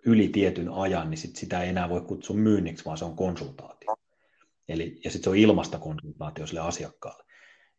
[0.06, 3.96] yli tietyn ajan, niin sit sitä ei enää voi kutsua myynniksi, vaan se on konsultaatio.
[4.68, 7.24] Eli, ja sitten se on ilmasta konsultaatio sille asiakkaalle.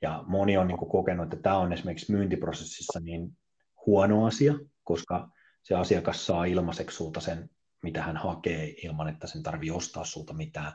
[0.03, 3.37] Ja moni on niin kuin kokenut, että tämä on esimerkiksi myyntiprosessissa niin
[3.87, 5.29] huono asia, koska
[5.63, 7.51] se asiakas saa ilmaiseksi sulta sen,
[7.83, 10.73] mitä hän hakee, ilman että sen tarvii ostaa sulta mitään.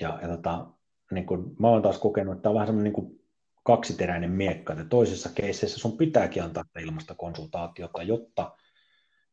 [0.00, 0.66] Ja, ja tota,
[1.10, 3.21] niin kuin, mä olen taas kokenut, että tämä on vähän semmoinen niin
[3.62, 8.56] kaksiteräinen miekka, että toisessa keiseissä sun pitääkin antaa ilmasta konsultaatiota, jotta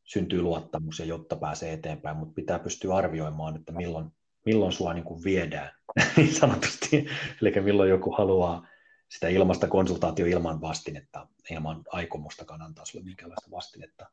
[0.04, 4.12] syntyy luottamus ja jotta pääsee eteenpäin, mutta pitää pystyä arvioimaan, että milloin,
[4.46, 5.72] milloin sua niin kuin viedään,
[6.18, 7.08] niin sanotusti,
[7.42, 8.68] eli milloin joku haluaa
[9.10, 14.06] sitä ilmasta konsultaatio ilman vastinetta, ilman aikomustakaan antaa sulle minkäänlaista vastinetta.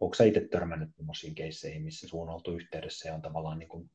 [0.00, 3.68] Onko sä itse törmännyt sellaisiin keisseihin, missä sun on oltu yhteydessä ja on tavallaan niin
[3.68, 3.90] kuin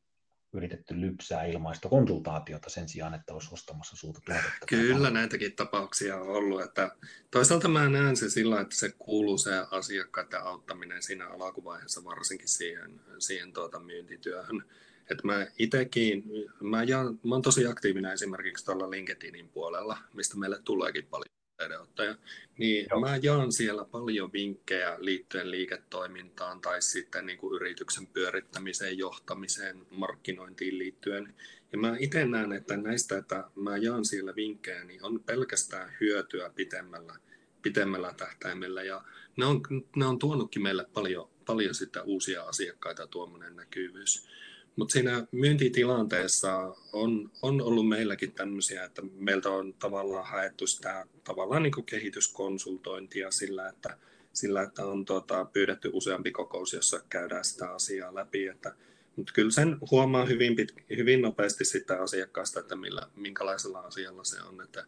[0.56, 4.66] yritetty lypsää ilmaista konsultaatiota sen sijaan, että olisi ostamassa sulta tuotetta?
[4.68, 6.62] Kyllä näitäkin tapauksia on ollut.
[6.62, 6.92] Että
[7.32, 13.02] toisaalta mä näen se sillä, että se kuuluu se asiakkaiden auttaminen siinä alkuvaiheessa varsinkin siihen,
[13.20, 14.64] siihen tuota myyntityöhön
[15.12, 16.24] että mä itekin,
[16.62, 22.16] mä, jaan, mä oon tosi aktiivinen esimerkiksi tuolla LinkedInin puolella, mistä meille tuleekin paljon yhteydenottaja,
[22.58, 23.00] niin Joo.
[23.00, 30.78] mä jaan siellä paljon vinkkejä liittyen liiketoimintaan tai sitten niin kuin yrityksen pyörittämiseen, johtamiseen, markkinointiin
[30.78, 31.34] liittyen.
[31.72, 36.50] Ja mä itse näen, että näistä, että mä jaan siellä vinkkejä, niin on pelkästään hyötyä
[36.56, 37.16] pitemmällä,
[37.62, 38.84] pitemmällä tähtäimellä.
[38.84, 39.04] Ja
[39.38, 39.62] ne on,
[39.96, 44.28] ne on tuonutkin meille paljon, paljon sitten uusia asiakkaita tuommoinen näkyvyys.
[44.76, 51.64] Mutta siinä myyntitilanteessa on, on ollut meilläkin tämmöisiä, että meiltä on tavallaan haettu sitä tavallaan
[51.64, 53.98] niin kuin kehityskonsultointia sillä, että,
[54.34, 58.48] sillä, että on tuota, pyydetty useampi kokous, jossa käydään sitä asiaa läpi.
[58.48, 58.76] Että,
[59.16, 64.42] mutta kyllä sen huomaa hyvin, pit, hyvin nopeasti sitä asiakkaasta, että millä, minkälaisella asialla se
[64.42, 64.62] on.
[64.62, 64.86] Että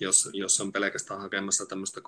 [0.00, 2.00] jos, jos on pelkästään hakemassa tämmöistä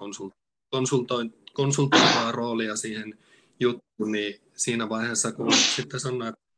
[1.55, 3.19] konsultoivaa roolia siihen
[3.61, 6.50] juttuun, niin siinä vaiheessa, kun sitten sanoo, että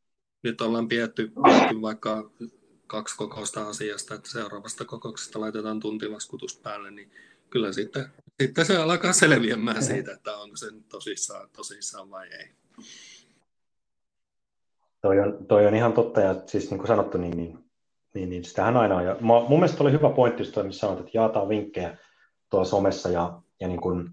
[0.42, 2.30] nyt ollaan pietty, pietty vaikka
[2.86, 7.10] kaksi kokousta asiasta, että seuraavasta kokouksesta laitetaan tuntilaskutus päälle, niin
[7.50, 8.06] kyllä sitten,
[8.42, 12.50] sitten se alkaa selviämään siitä, että onko se tosissaan, tosissaan vai ei.
[15.00, 17.58] Toi on, toi on ihan totta, ja siis niin kuin sanottu, niin, niin,
[18.14, 19.04] niin, niin sitähän aina on.
[19.04, 21.96] Ja mun mielestä oli hyvä pointti, missä sanoit, että jaetaan vinkkejä
[22.50, 24.10] tuolla somessa, ja, ja, niin kuin,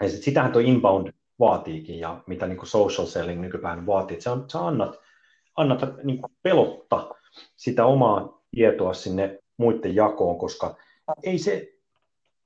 [0.00, 4.24] ja sit sitähän tuo inbound vaatiikin, ja mitä niin kuin social selling nykypäivänä vaatii, että
[4.24, 5.07] sä, sä annat
[5.58, 7.14] annata niin pelotta
[7.56, 10.76] sitä omaa tietoa sinne muiden jakoon, koska
[11.22, 11.72] ei se,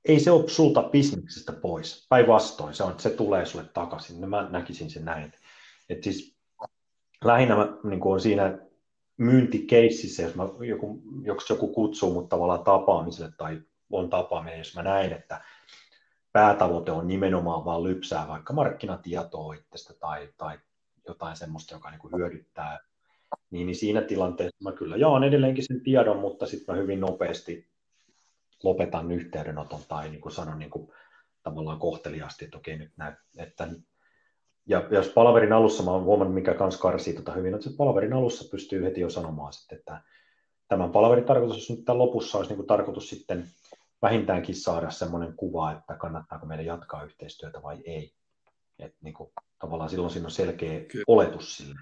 [0.05, 2.07] ei se ole sulta bisneksestä pois.
[2.09, 4.29] Päinvastoin, se, on, se tulee sulle takaisin.
[4.29, 5.33] Mä näkisin sen näin.
[5.89, 6.35] Et siis
[7.23, 8.59] lähinnä mä, niin on siinä
[9.17, 14.83] myyntikeississä, jos, mä, joku, jos joku kutsuu mut tavallaan tapaamiselle tai on tapaaminen, jos mä
[14.83, 15.41] näin, että
[16.31, 20.59] päätavoite on nimenomaan vaan lypsää vaikka markkinatietoa itsestä tai, tai
[21.07, 22.79] jotain semmoista, joka niin hyödyttää
[23.51, 27.67] niin, niin siinä tilanteessa mä kyllä jaan edelleenkin sen tiedon, mutta sitten mä hyvin nopeasti
[28.63, 30.91] lopetan yhteydenoton tai niin kuin sanon niin kuin,
[31.43, 33.67] tavallaan kohteliaasti, että okei nyt näin, että
[34.65, 38.49] ja jos palaverin alussa mä oon huomannut, mikä kans karsii tota hyvin, että palaverin alussa
[38.51, 40.01] pystyy heti jo sanomaan sitten, että
[40.67, 43.45] tämän palaverin tarkoitus, jos nyt tämän lopussa olisi niin kuin tarkoitus sitten
[44.01, 48.13] vähintäänkin saada semmoinen kuva, että kannattaako meidän jatkaa yhteistyötä vai ei.
[48.79, 51.03] että niin kuin, tavallaan silloin siinä on selkeä Kyllä.
[51.07, 51.75] oletus sille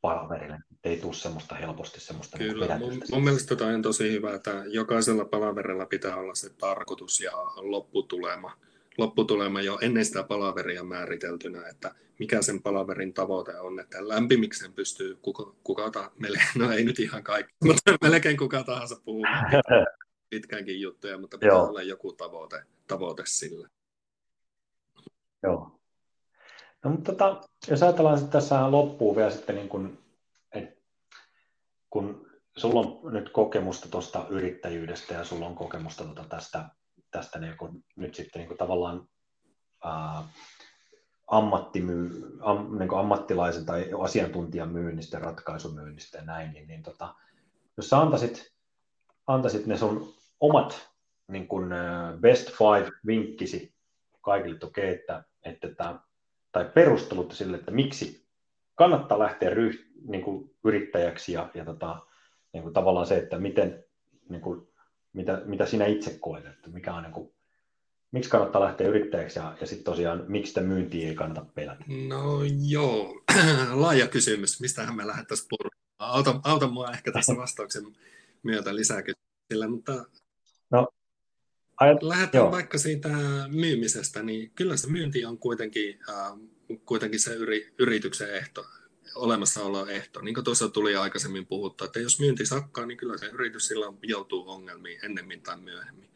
[0.00, 0.58] palaverille.
[0.84, 4.34] Ei tule semmoista helposti semmoista niin Kyllä, niin mun, mun mielestä tämä on tosi hyvä,
[4.34, 8.56] että jokaisella palaverilla pitää olla se tarkoitus ja lopputulema,
[8.98, 15.18] lopputulema jo ennen sitä palaveria määriteltynä, että mikä sen palaverin tavoite on, että lämpimiksen pystyy
[15.22, 16.10] kuka, kuka ta,
[16.58, 19.52] no ei nyt ihan kaikki, mutta melkein kuka tahansa puhumaan
[20.30, 21.66] pitkäänkin juttuja, mutta pitää Joo.
[21.66, 23.68] olla joku tavoite, tavoite sille.
[25.42, 25.79] Joo,
[26.84, 29.98] No, mutta tota, jos ajatellaan että tässä loppuu vielä sitten, niin kun,
[30.52, 30.82] et,
[31.90, 36.68] kun sulla on nyt kokemusta tuosta yrittäjyydestä ja sulla on kokemusta tota tästä,
[37.10, 39.08] tästä niin kun, nyt sitten niin kun tavallaan
[39.84, 40.22] ää,
[41.26, 47.14] ammattimyy, am, niin ammattilaisen tai asiantuntijan myynnistä, ratkaisumyynnistä ja näin, niin, niin tota,
[47.76, 48.52] jos sä antaisit,
[49.26, 50.90] antaisit ne sun omat
[51.28, 51.70] niin kun,
[52.20, 53.74] best five vinkkisi
[54.20, 55.94] kaikille, että että, että, että
[56.52, 58.26] tai perustelut sille, että miksi
[58.74, 62.06] kannattaa lähteä ryh, niin kuin yrittäjäksi ja, ja tota,
[62.52, 63.84] niin kuin tavallaan se, että miten,
[64.28, 64.68] niin kuin,
[65.12, 67.34] mitä, mitä sinä itse koet, että mikä on niin kuin,
[68.12, 71.84] miksi kannattaa lähteä yrittäjäksi ja, ja sitten tosiaan, miksi sitä myyntiä ei kannata pelätä?
[72.08, 73.22] No joo,
[73.82, 74.60] laaja kysymys.
[74.60, 75.80] Mistähän me lähdettäisiin purkamaan?
[75.98, 77.84] Auta, auta mua ehkä tässä vastauksen
[78.42, 79.92] myötä lisää kysymyksillä, mutta
[80.70, 80.88] no,
[81.80, 82.50] ajat, lähdetään joo.
[82.50, 83.08] vaikka siitä
[83.48, 86.38] myymisestä, niin kyllä se myynti on kuitenkin, äh,
[86.84, 88.66] kuitenkin se yri, yrityksen ehto,
[89.14, 90.20] olemassaolo ehto.
[90.20, 93.96] Niin kuin tuossa tuli aikaisemmin puhuttu, että jos myynti sakkaa, niin kyllä se yritys silloin
[94.02, 96.10] joutuu ongelmiin ennemmin tai myöhemmin.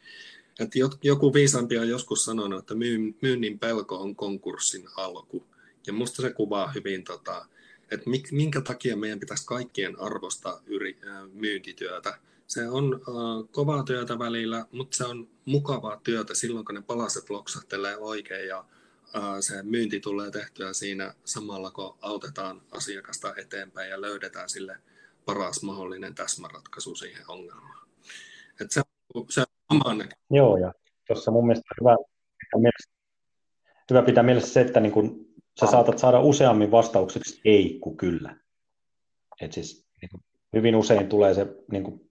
[0.59, 2.75] Että joku viisaampi on joskus sanonut, että
[3.21, 5.45] myynnin pelko on konkurssin alku.
[5.87, 7.45] Ja musta se kuvaa hyvin, tota,
[7.91, 10.97] että minkä takia meidän pitäisi kaikkien arvostaa yri,
[11.33, 12.19] myyntityötä.
[12.47, 13.01] Se on
[13.51, 18.65] kovaa työtä välillä, mutta se on mukavaa työtä silloin, kun ne palaset loksahtelee oikein ja
[19.39, 24.77] se myynti tulee tehtyä siinä samalla, kun autetaan asiakasta eteenpäin ja löydetään sille
[25.25, 27.87] paras mahdollinen täsmäratkaisu siihen ongelmaan.
[28.61, 28.81] Et se,
[29.29, 30.73] se oman Joo, ja
[31.07, 31.95] tuossa mun mielestä hyvä
[32.39, 32.91] pitää mielessä,
[33.89, 35.25] hyvä pitää mielessä se, että niin kun
[35.59, 38.35] sä saatat saada useammin vastaukseksi ei kuin kyllä.
[39.41, 40.23] Et siis, niin kun
[40.55, 42.04] hyvin usein tulee se, niin kun,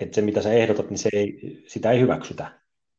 [0.00, 2.52] että se mitä sä ehdotat, niin se ei, sitä ei hyväksytä.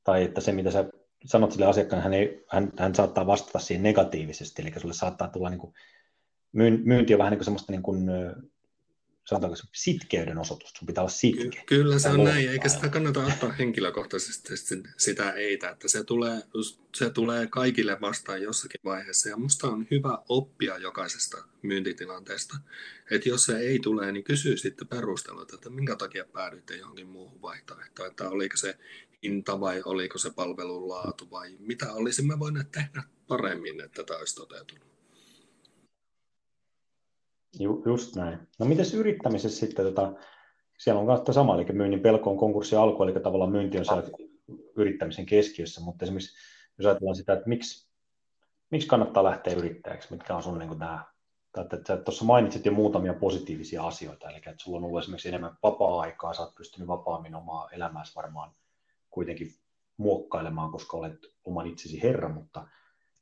[0.04, 0.86] Tai että se mitä sä
[1.26, 5.50] sanot sille asiakkaalle, hän, ei, hän, hän saattaa vastata siihen negatiivisesti, eli sulle saattaa tulla
[5.50, 5.74] niin kuin,
[6.84, 8.10] myynti on vähän niin kuin semmoista niin kuin,
[9.30, 11.50] sanotaanko se sitkeyden osoitus, sun pitää olla sitkeä.
[11.50, 14.54] Ky- kyllä se on näin, eikä sitä kannata ottaa henkilökohtaisesti
[14.98, 16.42] sitä eitä, että se tulee,
[16.96, 22.58] se tulee kaikille vastaan jossakin vaiheessa, ja musta on hyvä oppia jokaisesta myyntitilanteesta,
[23.12, 27.42] että jos se ei tule, niin kysy sitten perustelut, että minkä takia päädyitte johonkin muuhun
[27.42, 28.78] vaihtoehtoon, että oliko se
[29.24, 34.36] hinta vai oliko se palvelun laatu vai mitä olisimme voineet tehdä paremmin, että tämä olisi
[34.36, 34.90] toteutunut.
[37.60, 38.40] Ju, just näin.
[38.60, 40.14] No mites yrittämisessä sitten, tota,
[40.78, 44.04] siellä on kautta sama, eli myynnin pelko on konkurssi alku, eli tavallaan myynti on siellä
[44.76, 46.38] yrittämisen keskiössä, mutta esimerkiksi
[46.78, 47.90] jos ajatellaan sitä, että miksi,
[48.72, 51.06] miksi kannattaa lähteä yrittäjäksi, mitkä on sun niin kuin nämä,
[51.74, 56.34] että tuossa mainitsit jo muutamia positiivisia asioita, eli että sulla on ollut esimerkiksi enemmän vapaa-aikaa,
[56.34, 58.52] sä oot pystynyt vapaammin omaa elämääsi varmaan
[59.10, 59.48] kuitenkin
[59.98, 62.68] muokkailemaan, koska olet oman itsesi herra, mutta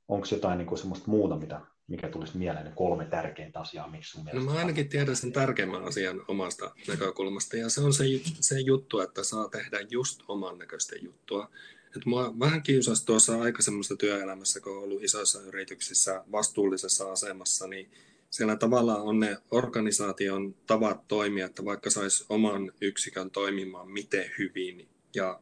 [0.08, 4.12] onko jotain niin kuin semmoista muuta, mitä mikä tulisi mieleen ne kolme tärkeintä asiaa, miksi
[4.12, 8.04] sun No mä ainakin tiedän sen tärkeimmän asian omasta näkökulmasta, ja se on se,
[8.40, 11.50] se juttu, että saa tehdä just oman näköistä juttua.
[11.98, 17.92] Et mua vähän kiusasi tuossa aikaisemmassa työelämässä, kun olen ollut isoissa yrityksissä vastuullisessa asemassa, niin
[18.30, 24.88] siellä tavallaan on ne organisaation tavat toimia, että vaikka saisi oman yksikön toimimaan miten hyvin
[25.16, 25.40] ja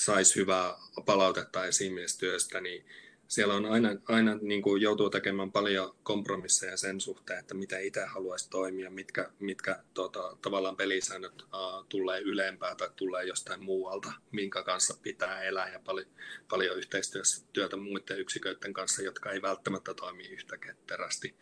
[0.00, 0.74] saisi hyvää
[1.06, 2.84] palautetta esimiestyöstä, niin
[3.28, 8.04] siellä on aina, aina niin kuin joutuu tekemään paljon kompromisseja sen suhteen, että mitä itse
[8.04, 14.62] haluaisi toimia, mitkä, mitkä tota, tavallaan pelisäännöt uh, tulee ylempää tai tulee jostain muualta, minkä
[14.62, 16.08] kanssa pitää elää ja paljon,
[16.48, 21.34] paljon yhteistyötä muiden yksiköiden kanssa, jotka ei välttämättä toimi yhtä ketterästi.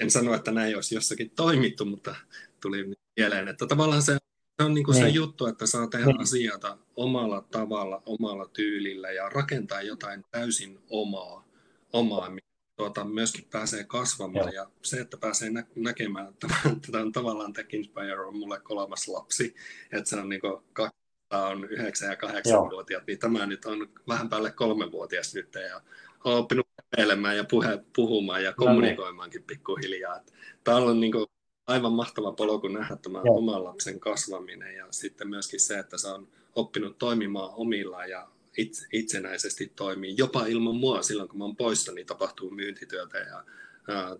[0.00, 2.16] En sano, että näin olisi jossakin toimittu, mutta
[2.62, 4.16] tuli mieleen, että tavallaan se
[4.60, 5.14] se on niin kuin se niin.
[5.14, 6.20] juttu, että saa tehdä niin.
[6.20, 11.44] asioita omalla tavalla, omalla tyylillä ja rakentaa jotain täysin omaa,
[11.92, 12.28] omaa
[12.76, 14.52] tuota, myöskin pääsee kasvamaan.
[14.54, 14.64] Joo.
[14.64, 16.46] Ja se, että pääsee nä- näkemään, että
[16.90, 19.54] tämä on tavallaan Tech Inspire on mulle kolmas lapsi,
[19.92, 20.62] että se on niin kuin
[21.30, 25.80] on 9 ja 8 vuotiaat, niin tämä nyt on vähän päälle kolmevuotias nyt ja
[26.24, 28.68] olen oppinut kävelemään ja puhe, puhumaan ja no niin.
[28.68, 30.20] kommunikoimaankin pikkuhiljaa.
[30.64, 31.26] Tämä on niin kuin
[31.70, 33.38] aivan mahtava polku nähdä tämä Joo.
[33.38, 38.86] oman lapsen kasvaminen ja sitten myöskin se, että se on oppinut toimimaan omillaan ja itse,
[38.92, 40.14] itsenäisesti toimii.
[40.16, 43.44] Jopa ilman mua silloin, kun mä oon poissa, niin tapahtuu myyntityötä ja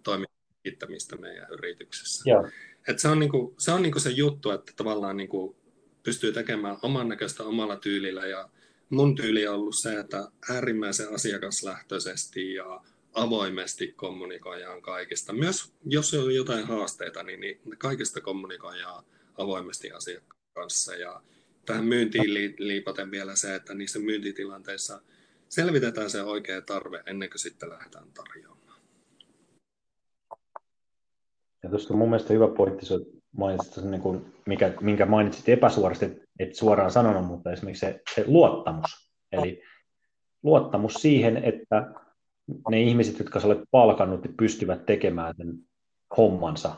[0.02, 2.30] toiminnan kehittämistä meidän yrityksessä.
[2.30, 2.48] Joo.
[2.88, 5.56] Et se on, niinku, se, on niinku se juttu, että tavallaan niinku
[6.02, 8.48] pystyy tekemään oman näköistä omalla tyylillä ja
[8.90, 12.80] mun tyyli on ollut se, että äärimmäisen asiakaslähtöisesti ja
[13.14, 15.32] avoimesti kommunikoidaan kaikista.
[15.32, 19.04] Myös jos on jotain haasteita, niin, niin kaikista kommunikoidaan
[19.38, 20.94] avoimesti asiakkaan kanssa.
[20.94, 21.22] Ja
[21.66, 25.02] tähän myyntiin liipaten vielä se, että niissä myyntitilanteissa
[25.48, 28.80] selvitetään se oikea tarve ennen kuin sitten lähdetään tarjoamaan.
[31.62, 32.94] Ja tuosta mun mielestä hyvä pointti, se
[33.32, 36.06] mainitsit, niin kuin, mikä, minkä mainitsit epäsuorasti,
[36.38, 39.10] et suoraan sanonut, mutta esimerkiksi se, se luottamus.
[39.32, 39.62] Eli
[40.42, 41.92] luottamus siihen, että
[42.70, 45.58] ne ihmiset, jotka sä olet palkannut, niin pystyvät tekemään sen
[46.16, 46.74] hommansa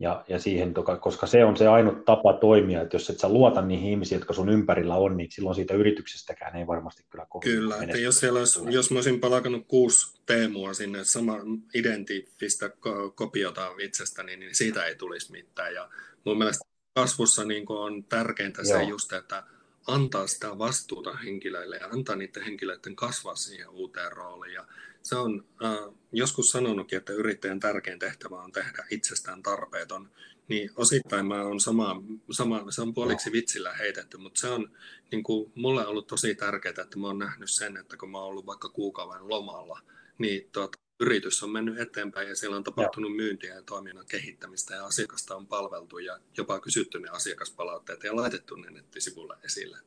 [0.00, 3.62] ja, ja siihen, koska se on se ainut tapa toimia, että jos et sä luota
[3.62, 7.82] niihin ihmisiin, jotka sun ympärillä on, niin silloin siitä yrityksestäkään ei varmasti kyllä kovin Kyllä,
[7.82, 11.36] että jos, siellä olisi, jos mä olisin palakannut kuusi teemua sinne, sama
[11.74, 12.70] identifistä
[13.14, 15.74] kopiota itsestäni, niin siitä ei tulisi mitään.
[15.74, 15.88] Ja
[16.24, 18.78] mun mielestä kasvussa niin on tärkeintä Joo.
[18.78, 19.42] se just, että
[19.86, 24.54] antaa sitä vastuuta henkilöille ja antaa niiden henkilöiden kasvaa siihen uuteen rooliin.
[24.54, 24.66] Ja
[25.02, 30.10] se on äh, joskus sanonutkin, että yrittäjän tärkein tehtävä on tehdä itsestään tarpeeton,
[30.48, 34.70] niin osittain mä on sama, sama, se on puoliksi vitsillä heitetty, mutta se on
[35.12, 38.26] niin kuin, mulle ollut tosi tärkeää, että mä oon nähnyt sen, että kun mä oon
[38.26, 39.80] ollut vaikka kuukauden lomalla,
[40.18, 43.16] niin tuota, yritys on mennyt eteenpäin ja siellä on tapahtunut ja.
[43.16, 48.54] myyntiä ja toiminnan kehittämistä ja asiakasta on palveltu ja jopa kysytty ne asiakaspalautteet ja laitettu
[48.56, 49.78] ne nettisivuille esille.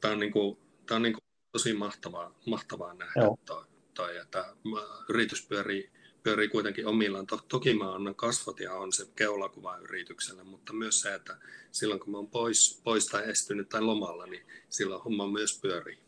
[0.00, 4.54] Tämä on, niin kuin, tämä on niin kuin tosi mahtavaa, mahtavaa nähdä toi, toi, että
[5.08, 5.90] yritys pyörii,
[6.22, 7.26] pyörii kuitenkin omillaan.
[7.48, 11.36] Toki mä annan kasvot ja on se keulakuva yritykselle, mutta myös se, että
[11.72, 15.98] silloin kun mä oon pois, pois tai estynyt tai lomalla, niin silloin homma myös pyörii.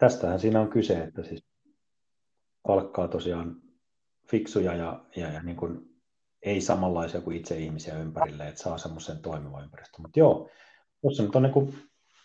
[0.00, 1.44] Tästähän siinä on kyse, että siis
[2.66, 3.56] palkkaa tosiaan
[4.30, 5.90] fiksuja ja, ja, ja niin kuin
[6.42, 10.02] ei samanlaisia kuin itse ihmisiä ympärille, että saa semmoisen toimivan ympäristön.
[10.02, 10.50] Mutta joo,
[11.00, 11.74] tuossa nyt on niin kuin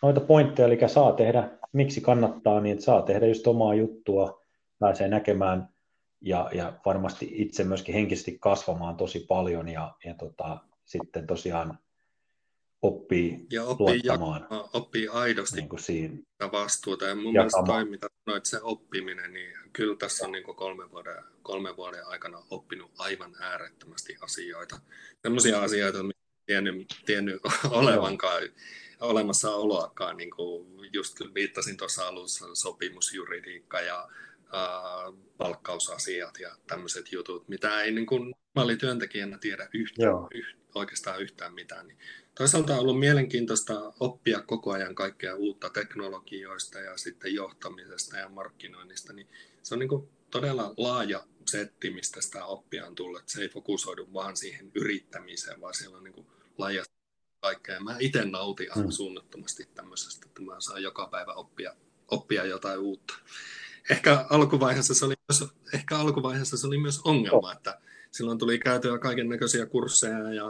[0.02, 4.42] noita pointteja, eli saa tehdä, miksi kannattaa, niin saa tehdä just omaa juttua,
[4.78, 5.68] pääsee näkemään
[6.20, 11.78] ja, ja varmasti itse myöskin henkisesti kasvamaan tosi paljon ja, ja tota, sitten tosiaan
[12.82, 14.46] oppii ja oppii, tuottamaan.
[14.50, 16.18] Ja, oppii aidosti niin kuin siinä.
[16.52, 17.04] vastuuta.
[17.04, 20.90] Ja mun mielestä toi, mitä sanoit, se oppiminen, niin kyllä tässä on niin kuin kolme,
[20.90, 24.80] vuoden, kolme vuoden aikana oppinut aivan äärettömästi asioita.
[25.22, 28.42] Sellaisia asioita, mitä tiennyt, tiennyt olevankaan
[29.00, 34.08] olemassa oloakaan, niin kuin just viittasin tuossa alussa, sopimusjuridiikka ja
[34.54, 38.34] äh, palkkausasiat ja tämmöiset jutut, mitä ei niin kuin
[38.78, 41.86] työntekijänä tiedä yhtään, yht, oikeastaan yhtään mitään.
[41.86, 41.98] Niin
[42.38, 49.12] Toisaalta on ollut mielenkiintoista oppia koko ajan kaikkea uutta teknologioista ja sitten johtamisesta ja markkinoinnista,
[49.12, 49.28] niin
[49.62, 53.22] se on niin kuin todella laaja setti, mistä sitä oppia on tullut.
[53.26, 56.26] Se ei fokusoidu vaan siihen yrittämiseen, vaan siellä on niin kuin
[56.58, 56.84] laaja
[57.40, 57.80] kaikkea.
[57.80, 58.90] Mä itse nautin aivan mm.
[58.90, 61.76] suunnattomasti tämmöisestä, että mä saan joka päivä oppia,
[62.08, 63.14] oppia jotain uutta.
[63.90, 67.80] Ehkä alkuvaiheessa se oli myös, ehkä alkuvaiheessa se oli myös ongelma, että
[68.16, 70.44] silloin tuli käytyä kaiken näköisiä kursseja ja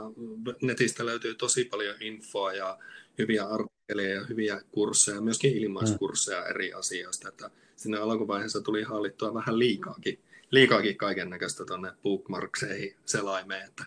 [0.63, 2.79] netistä löytyy tosi paljon infoa ja
[3.19, 6.51] hyviä artikkeleja ja hyviä kursseja, myöskin ilmaiskursseja mm.
[6.51, 10.19] eri asioista, että sinne alkuvaiheessa tuli hallittua vähän liikaakin,
[10.51, 13.85] liikaakin kaiken näköistä tuonne bookmarkseihin selaimeen, että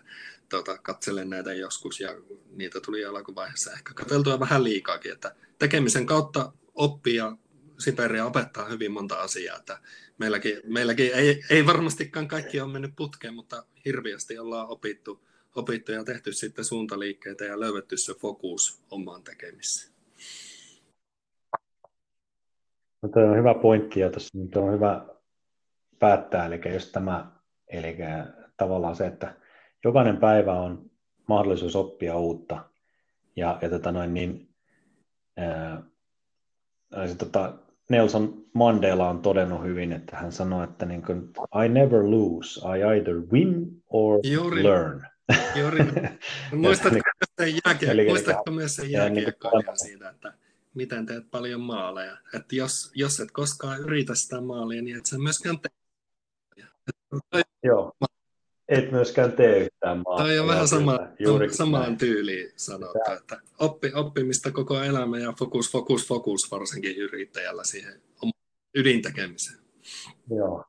[0.48, 2.14] tota, katselen näitä joskus ja
[2.56, 7.36] niitä tuli alkuvaiheessa ehkä katseltua vähän liikaakin, että tekemisen kautta oppia
[7.80, 9.78] Siberia opettaa hyvin monta asiaa, että
[10.18, 15.26] meilläkin, meilläkin ei, ei varmastikaan kaikki ole mennyt putkeen, mutta hirviästi ollaan opittu,
[15.56, 19.92] opittu ja tehty sitten suuntaliikkeitä ja löydetty se fokus omaan tekemiseen.
[23.02, 25.06] No toi on hyvä pointti ja tuossa nyt on hyvä
[25.98, 27.32] päättää, eli jos tämä,
[27.68, 27.96] eli
[28.56, 29.36] tavallaan se, että
[29.84, 30.90] jokainen päivä on
[31.26, 32.64] mahdollisuus oppia uutta
[33.36, 34.54] ja, ja tota noin, niin,
[35.36, 35.82] ää,
[37.06, 37.58] se, tota,
[37.90, 41.30] Nelson Mandela on todennut hyvin, että hän sanoi, että niin kuin,
[41.64, 45.06] I never lose, I either win or Juuri, learn.
[45.60, 45.84] Juuri.
[46.52, 47.02] Muistatko, niin,
[47.38, 50.32] myös sen jääkie- muistatko myös sen jääkiekkoilijan niin siitä, että
[50.74, 52.16] miten teet paljon maaleja?
[52.34, 57.42] Että jos, jos et koskaan yritä sitä maalia, niin et sä myöskään tee.
[57.62, 57.92] Joo
[58.70, 60.24] et myöskään tee yhtään maata.
[60.24, 60.98] Tämä on vähän sama,
[61.50, 68.00] samaan tyyliin sanottu, että oppi, oppimista koko elämä ja fokus, fokus, fokus varsinkin yrittäjällä siihen
[68.74, 69.58] ydintekemiseen.
[70.30, 70.64] Joo.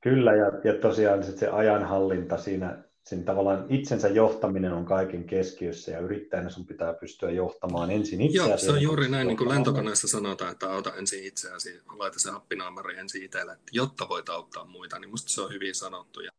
[0.00, 5.90] Kyllä, ja, ja tosiaan sit se ajanhallinta siinä, siinä tavallaan itsensä johtaminen on kaiken keskiössä,
[5.90, 8.48] ja yrittäjänä sun pitää pystyä johtamaan ensin itseäsi.
[8.48, 12.30] Joo, se on juuri näin, niin kuin lentokoneessa sanotaan, että auta ensin itseäsi, laita se
[12.30, 16.20] happinaamari ensin itselle, että jotta voit auttaa muita, niin musta se on hyvin sanottu.
[16.20, 16.30] Ja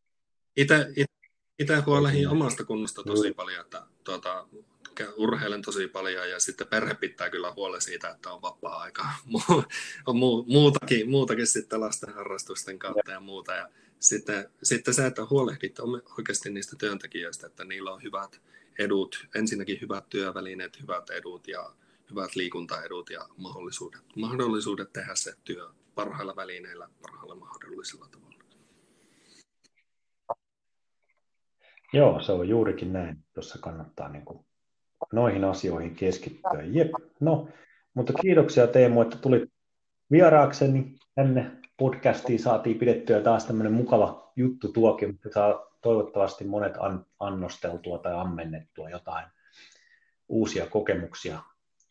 [0.58, 0.88] itse,
[1.60, 4.48] itse huolehin omasta kunnosta tosi paljon, että tuota,
[5.18, 9.06] urheilen tosi paljon ja sitten perhe pitää kyllä huolen siitä, että on vapaa-aika.
[10.08, 10.16] on
[10.48, 13.56] muutakin, muutakin sitten lasten harrastusten kautta ja muuta.
[13.56, 15.80] Ja sitten, sitten se, että huolehdit
[16.18, 18.42] oikeasti niistä työntekijöistä, että niillä on hyvät
[18.80, 21.72] edut, ensinnäkin hyvät työvälineet, hyvät edut ja
[22.10, 28.30] hyvät liikuntaedut ja mahdollisuudet, mahdollisuudet tehdä se työ parhailla välineillä, parhailla mahdollisella tavalla.
[31.94, 33.18] Joo, se on juurikin näin.
[33.34, 34.46] Tuossa kannattaa niin kuin
[35.14, 36.64] noihin asioihin keskittyä.
[36.64, 37.50] Jep, no,
[37.94, 39.52] mutta kiitoksia Teemu, että tulit
[40.12, 47.06] vieraakseni tänne podcastiin saatiin pidettyä taas tämmöinen mukava juttu tuokin, mutta saa toivottavasti monet an,
[47.20, 49.26] annosteltua tai ammennettua jotain
[50.30, 51.40] uusia kokemuksia.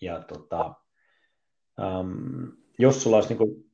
[0.01, 0.75] Ja tota,
[2.01, 3.71] um, jos sulla olisi niin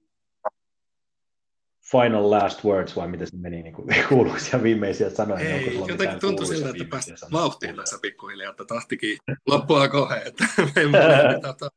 [1.90, 5.40] final last words, vai miten se meni, niin kuin kuuluisia viimeisiä sanoja?
[5.40, 10.44] Ei, niin jotenkin tuntui siltä, että päästä vauhtiin tässä pikkuhiljaa, että tahtikin loppua kohe, että
[10.74, 10.82] me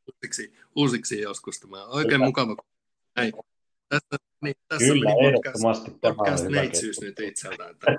[0.08, 1.86] uusiksi, uusiksi joskus tämä.
[1.86, 2.26] Oikein Kyllä.
[2.26, 2.56] mukava.
[3.16, 3.32] Ei.
[3.90, 7.98] Tässä, niin, tässä Kyllä, meni podcast, podcast neitsyys nyt itseltä, että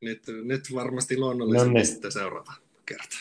[0.00, 1.86] nyt, nyt varmasti luonnollisesti no niin.
[1.86, 2.52] sitten seuraava
[2.86, 3.16] kerta.